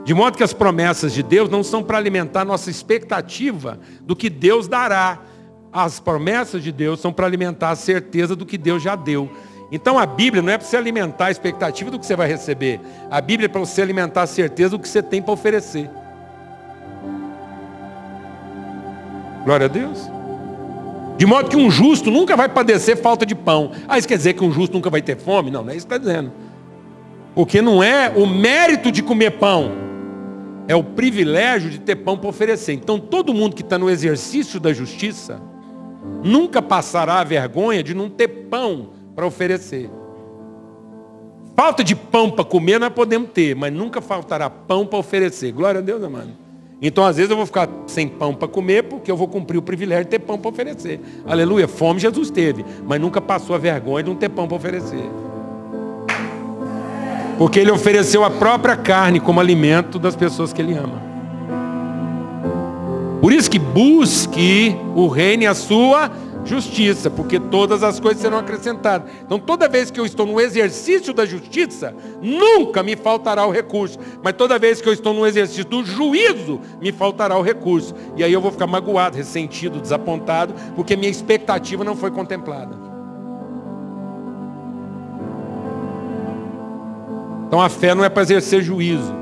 [0.05, 4.29] De modo que as promessas de Deus não são para alimentar nossa expectativa do que
[4.29, 5.19] Deus dará.
[5.71, 9.29] As promessas de Deus são para alimentar a certeza do que Deus já deu.
[9.69, 12.79] Então a Bíblia não é para você alimentar a expectativa do que você vai receber.
[13.11, 15.89] A Bíblia é para você alimentar a certeza do que você tem para oferecer.
[19.43, 20.09] Glória a Deus.
[21.17, 23.71] De modo que um justo nunca vai padecer falta de pão.
[23.87, 25.51] Ah, isso quer dizer que um justo nunca vai ter fome?
[25.51, 26.31] Não, não é isso que está dizendo.
[27.35, 29.71] Porque não é o mérito de comer pão,
[30.67, 32.73] é o privilégio de ter pão para oferecer.
[32.73, 35.41] Então todo mundo que está no exercício da justiça
[36.23, 39.89] nunca passará a vergonha de não ter pão para oferecer.
[41.55, 45.51] Falta de pão para comer nós podemos ter, mas nunca faltará pão para oferecer.
[45.51, 46.42] Glória a Deus, amado.
[46.81, 49.61] Então, às vezes, eu vou ficar sem pão para comer, porque eu vou cumprir o
[49.61, 50.99] privilégio de ter pão para oferecer.
[51.25, 51.67] Aleluia.
[51.67, 55.09] Fome Jesus teve, mas nunca passou a vergonha de não ter pão para oferecer.
[57.37, 61.01] Porque ele ofereceu a própria carne como alimento das pessoas que ele ama.
[63.21, 66.11] Por isso que busque o reino e a sua
[66.45, 69.09] justiça, porque todas as coisas serão acrescentadas.
[69.25, 73.97] Então, toda vez que eu estou no exercício da justiça, nunca me faltará o recurso.
[74.21, 77.95] Mas toda vez que eu estou no exercício do juízo, me faltará o recurso.
[78.15, 82.77] E aí eu vou ficar magoado, ressentido, desapontado, porque minha expectativa não foi contemplada.
[87.47, 89.13] Então a fé não é para exercer juízo,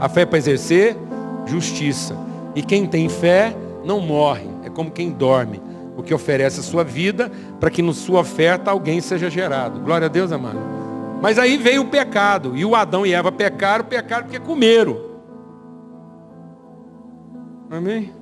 [0.00, 0.96] a fé é para exercer
[1.44, 2.16] justiça.
[2.54, 3.54] E quem tem fé
[3.84, 5.60] não morre, é como quem dorme
[5.94, 7.30] porque oferece a sua vida
[7.60, 9.80] para que na sua oferta alguém seja gerado.
[9.80, 10.58] Glória a Deus, amado.
[11.22, 14.98] Mas aí veio o pecado, e o Adão e Eva pecaram, pecaram porque comeram.
[17.70, 18.12] Amém?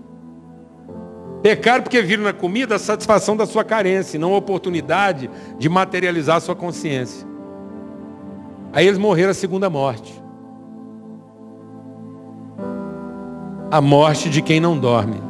[1.42, 6.36] Pecaram porque viram na comida a satisfação da sua carência, não a oportunidade de materializar
[6.36, 7.26] a sua consciência.
[8.72, 10.22] Aí eles morreram a segunda morte.
[13.70, 15.20] A morte de quem não dorme.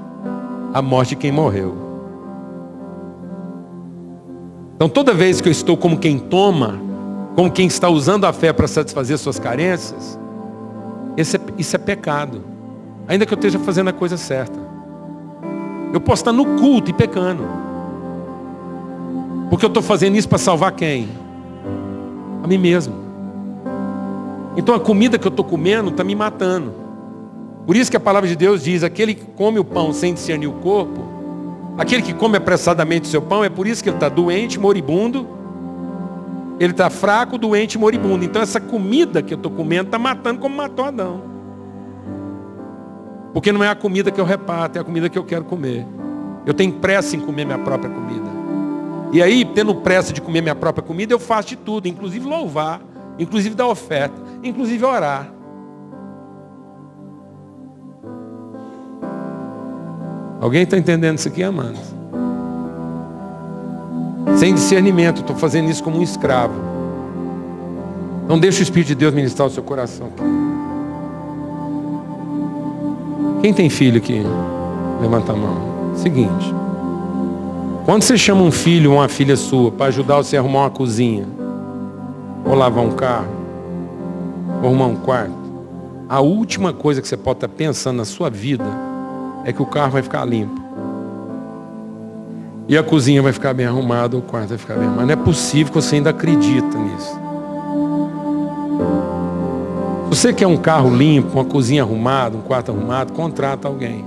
[0.75, 1.92] A morte de quem morreu.
[4.83, 6.77] Então toda vez que eu estou como quem toma,
[7.37, 10.19] como quem está usando a fé para satisfazer suas carências,
[11.17, 11.23] é,
[11.57, 12.43] isso é pecado.
[13.07, 14.59] Ainda que eu esteja fazendo a coisa certa.
[15.95, 17.45] Eu posso estar no culto e pecando.
[19.51, 21.09] Porque eu estou fazendo isso para salvar quem?
[22.43, 22.93] A mim mesmo.
[24.57, 26.75] Então a comida que eu estou comendo está me matando.
[27.65, 30.49] Por isso que a palavra de Deus diz: aquele que come o pão sem discernir
[30.49, 31.22] o corpo,
[31.77, 35.27] Aquele que come apressadamente o seu pão, é por isso que ele está doente, moribundo.
[36.61, 38.25] Ele está fraco, doente, moribundo.
[38.25, 41.23] Então essa comida que eu estou comendo está matando como matou Adão.
[43.33, 45.87] Porque não é a comida que eu reparto, é a comida que eu quero comer.
[46.45, 48.31] Eu tenho pressa em comer minha própria comida.
[49.13, 52.81] E aí, tendo pressa de comer minha própria comida, eu faço de tudo, inclusive louvar,
[53.19, 55.31] inclusive dar oferta, inclusive orar.
[60.43, 61.79] Alguém está entendendo isso aqui, amados?
[64.37, 66.55] Sem discernimento, estou fazendo isso como um escravo.
[68.27, 70.09] Não deixe o Espírito de Deus ministrar o seu coração.
[73.41, 74.21] Quem tem filho aqui?
[75.01, 75.95] Levanta a mão.
[75.95, 76.53] Seguinte.
[77.85, 80.71] Quando você chama um filho ou uma filha sua para ajudar você a arrumar uma
[80.71, 81.25] cozinha,
[82.45, 83.31] ou lavar um carro,
[84.61, 85.33] ou arrumar um quarto,
[86.09, 88.92] a última coisa que você pode estar pensando na sua vida
[89.45, 90.61] é que o carro vai ficar limpo.
[92.69, 95.07] E a cozinha vai ficar bem arrumada, o quarto vai ficar bem arrumado.
[95.07, 97.21] Não é possível que você ainda acredita nisso.
[100.05, 104.05] Se você quer um carro limpo, uma cozinha arrumada, um quarto arrumado, contrata alguém.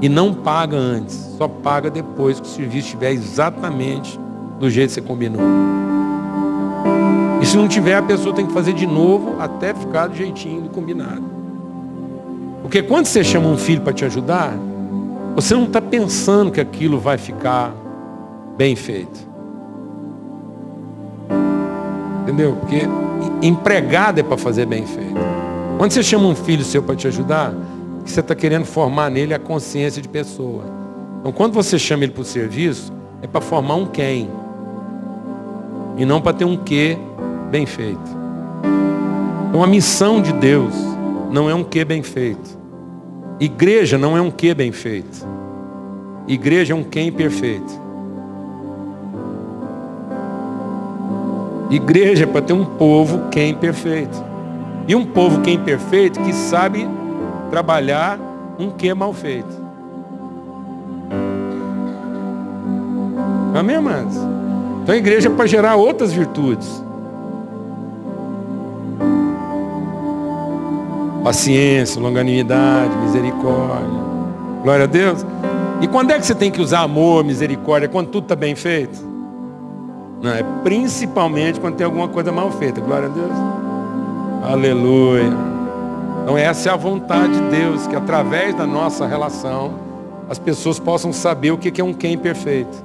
[0.00, 4.18] E não paga antes, só paga depois que o serviço estiver exatamente
[4.58, 5.42] do jeito que você combinou.
[7.40, 10.62] E se não tiver, a pessoa tem que fazer de novo até ficar do jeitinho
[10.62, 11.37] do combinado.
[12.68, 14.52] Porque quando você chama um filho para te ajudar,
[15.34, 17.72] você não está pensando que aquilo vai ficar
[18.58, 19.26] bem feito.
[22.24, 22.56] Entendeu?
[22.56, 22.82] Porque
[23.40, 25.16] empregado é para fazer bem feito.
[25.78, 27.54] Quando você chama um filho seu para te ajudar,
[28.04, 30.64] você está querendo formar nele a consciência de pessoa.
[31.20, 32.92] Então, quando você chama ele para o serviço,
[33.22, 34.28] é para formar um quem.
[35.96, 36.98] E não para ter um que
[37.50, 38.18] bem feito.
[39.48, 40.74] Então, a missão de Deus
[41.30, 42.57] não é um que bem feito.
[43.40, 45.26] Igreja não é um que bem feito.
[46.26, 47.88] Igreja é um quem perfeito.
[51.70, 54.24] Igreja é para ter um povo quem perfeito.
[54.88, 56.88] E um povo quem perfeito que sabe
[57.50, 58.18] trabalhar
[58.58, 59.68] um que mal feito.
[63.54, 64.16] Amém, amados?
[64.82, 66.82] Então a igreja é para gerar outras virtudes.
[71.28, 74.00] Paciência, longanimidade, misericórdia.
[74.62, 75.26] Glória a Deus.
[75.82, 77.86] E quando é que você tem que usar amor, misericórdia?
[77.86, 78.98] Quando tudo está bem feito?
[80.22, 82.80] Não, é principalmente quando tem alguma coisa mal feita.
[82.80, 83.30] Glória a Deus.
[84.42, 85.30] Aleluia.
[86.22, 89.74] Então essa é a vontade de Deus, que através da nossa relação,
[90.30, 92.82] as pessoas possam saber o que é um quem perfeito.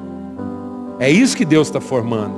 [1.00, 2.36] É isso que Deus está formando.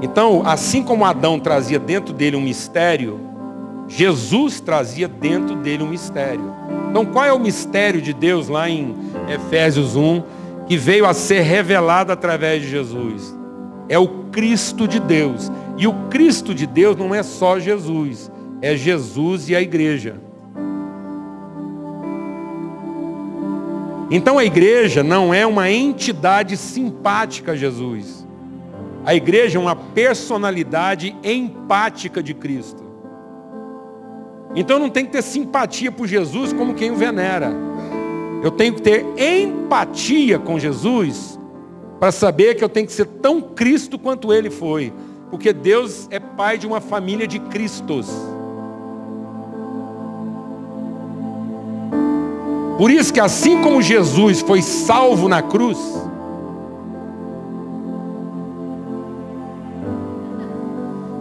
[0.00, 3.31] Então, assim como Adão trazia dentro dele um mistério,
[3.88, 6.52] Jesus trazia dentro dele um mistério.
[6.90, 8.94] Então, qual é o mistério de Deus lá em
[9.28, 10.22] Efésios 1,
[10.66, 13.36] que veio a ser revelado através de Jesus?
[13.88, 15.50] É o Cristo de Deus.
[15.76, 18.30] E o Cristo de Deus não é só Jesus,
[18.60, 20.16] é Jesus e a igreja.
[24.10, 28.26] Então a igreja não é uma entidade simpática a Jesus.
[29.06, 32.81] A igreja é uma personalidade empática de Cristo.
[34.54, 37.52] Então não tem que ter simpatia por Jesus como quem o venera.
[38.42, 41.38] Eu tenho que ter empatia com Jesus
[41.98, 44.92] para saber que eu tenho que ser tão Cristo quanto ele foi.
[45.30, 48.08] Porque Deus é pai de uma família de Cristos.
[52.76, 55.78] Por isso que assim como Jesus foi salvo na cruz,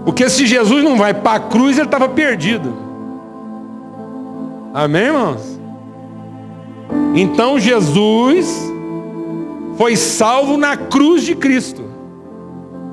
[0.03, 2.90] porque se Jesus não vai para a cruz, ele estava perdido.
[4.73, 5.59] Amém, irmãos?
[7.13, 8.71] Então Jesus
[9.77, 11.83] foi salvo na cruz de Cristo.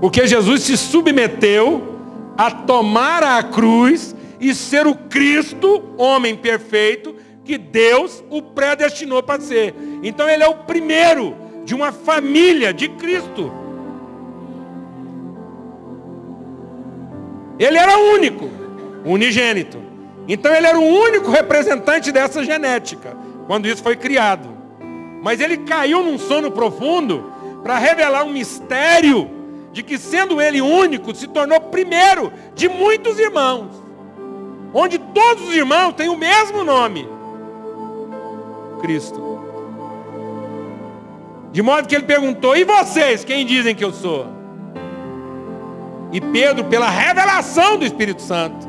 [0.01, 1.97] Porque Jesus se submeteu
[2.37, 7.15] a tomar a cruz e ser o Cristo, homem perfeito,
[7.45, 9.75] que Deus o predestinou para ser.
[10.03, 13.53] Então ele é o primeiro de uma família de Cristo.
[17.59, 18.49] Ele era único,
[19.05, 19.88] unigênito.
[20.29, 23.17] Então ele era o único representante dessa genética,
[23.47, 24.51] quando isso foi criado.
[25.23, 29.31] Mas ele caiu num sono profundo para revelar um mistério
[29.73, 33.71] de que sendo ele único, se tornou primeiro de muitos irmãos.
[34.75, 37.09] Onde todos os irmãos têm o mesmo nome.
[38.83, 39.41] Cristo.
[41.51, 44.27] De modo que ele perguntou: E vocês, quem dizem que eu sou?
[46.13, 48.68] E Pedro, pela revelação do Espírito Santo,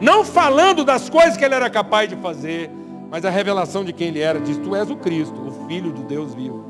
[0.00, 2.70] não falando das coisas que ele era capaz de fazer,
[3.10, 6.02] mas a revelação de quem ele era, diz: Tu és o Cristo, o Filho do
[6.02, 6.64] Deus vivo.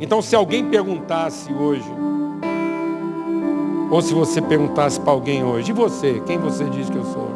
[0.00, 1.88] Então, se alguém perguntasse hoje,
[3.90, 7.30] ou se você perguntasse para alguém hoje, e você, quem você diz que eu sou?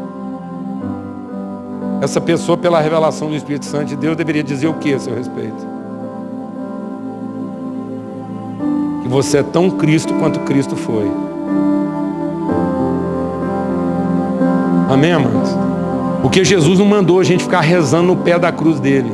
[2.01, 5.15] Essa pessoa, pela revelação do Espírito Santo de Deus, deveria dizer o que a seu
[5.15, 5.67] respeito?
[9.03, 11.11] Que você é tão Cristo quanto Cristo foi.
[14.89, 15.51] Amém, amados?
[16.22, 19.12] Porque Jesus não mandou a gente ficar rezando no pé da cruz dele.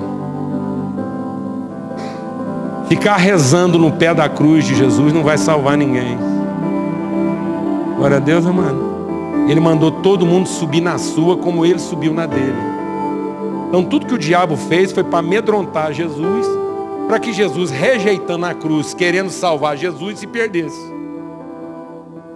[2.88, 6.16] Ficar rezando no pé da cruz de Jesus não vai salvar ninguém.
[7.96, 8.94] Glória a Deus, amado.
[9.48, 12.54] Ele mandou todo mundo subir na sua como ele subiu na dele.
[13.68, 16.46] Então tudo que o diabo fez foi para amedrontar Jesus,
[17.08, 20.93] para que Jesus, rejeitando a cruz, querendo salvar Jesus, se perdesse.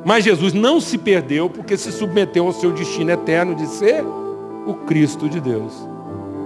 [0.04, 4.04] Mas Jesus não se perdeu porque se submeteu ao seu destino eterno de ser
[4.66, 5.72] o Cristo de Deus.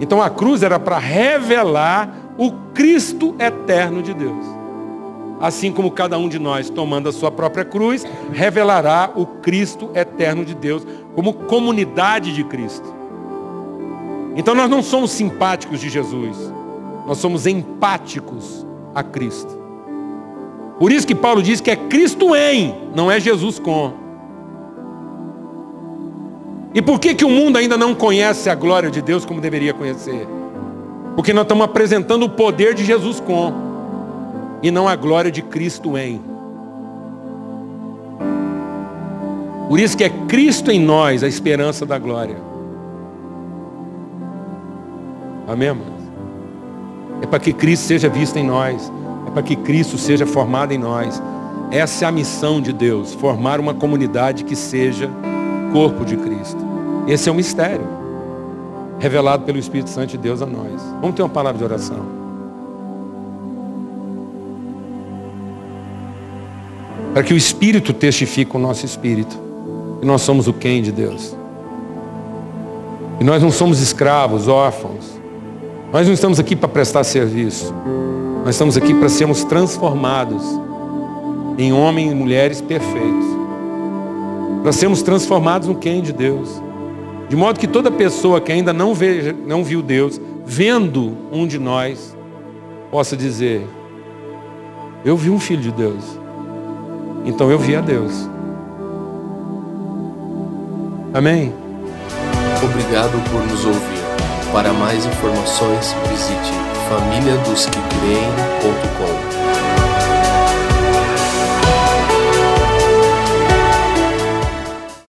[0.00, 4.46] Então a cruz era para revelar o Cristo eterno de Deus.
[5.40, 10.44] Assim como cada um de nós, tomando a sua própria cruz, revelará o Cristo eterno
[10.44, 12.94] de Deus como comunidade de Cristo.
[14.34, 16.36] Então nós não somos simpáticos de Jesus,
[17.06, 19.61] nós somos empáticos a Cristo.
[20.78, 23.92] Por isso que Paulo diz que é Cristo em, não é Jesus com.
[26.74, 29.74] E por que, que o mundo ainda não conhece a glória de Deus como deveria
[29.74, 30.26] conhecer?
[31.14, 33.52] Porque nós estamos apresentando o poder de Jesus com,
[34.62, 36.20] e não a glória de Cristo em.
[39.68, 42.36] Por isso que é Cristo em nós a esperança da glória.
[45.46, 45.76] Amém?
[47.20, 48.90] É para que Cristo seja visto em nós.
[49.32, 51.22] Para que Cristo seja formado em nós.
[51.70, 55.10] Essa é a missão de Deus, formar uma comunidade que seja
[55.72, 56.58] corpo de Cristo.
[57.06, 58.02] Esse é o mistério
[58.98, 60.80] revelado pelo Espírito Santo de Deus a nós.
[61.00, 62.22] Vamos ter uma palavra de oração.
[67.12, 69.36] Para que o Espírito testifique o nosso espírito.
[70.00, 71.36] E nós somos o quem de Deus.
[73.20, 75.20] E nós não somos escravos, órfãos.
[75.92, 77.74] Nós não estamos aqui para prestar serviço.
[78.44, 80.42] Nós estamos aqui para sermos transformados
[81.56, 83.26] em homens e mulheres perfeitos.
[84.62, 86.60] Para sermos transformados no quem de Deus.
[87.28, 91.58] De modo que toda pessoa que ainda não, vê, não viu Deus, vendo um de
[91.58, 92.16] nós,
[92.90, 93.64] possa dizer:
[95.04, 96.18] Eu vi um filho de Deus.
[97.24, 98.28] Então eu vi a Deus.
[101.14, 101.54] Amém?
[102.62, 104.02] Obrigado por nos ouvir.
[104.52, 109.61] Para mais informações, visite famíliadosquecreem.com.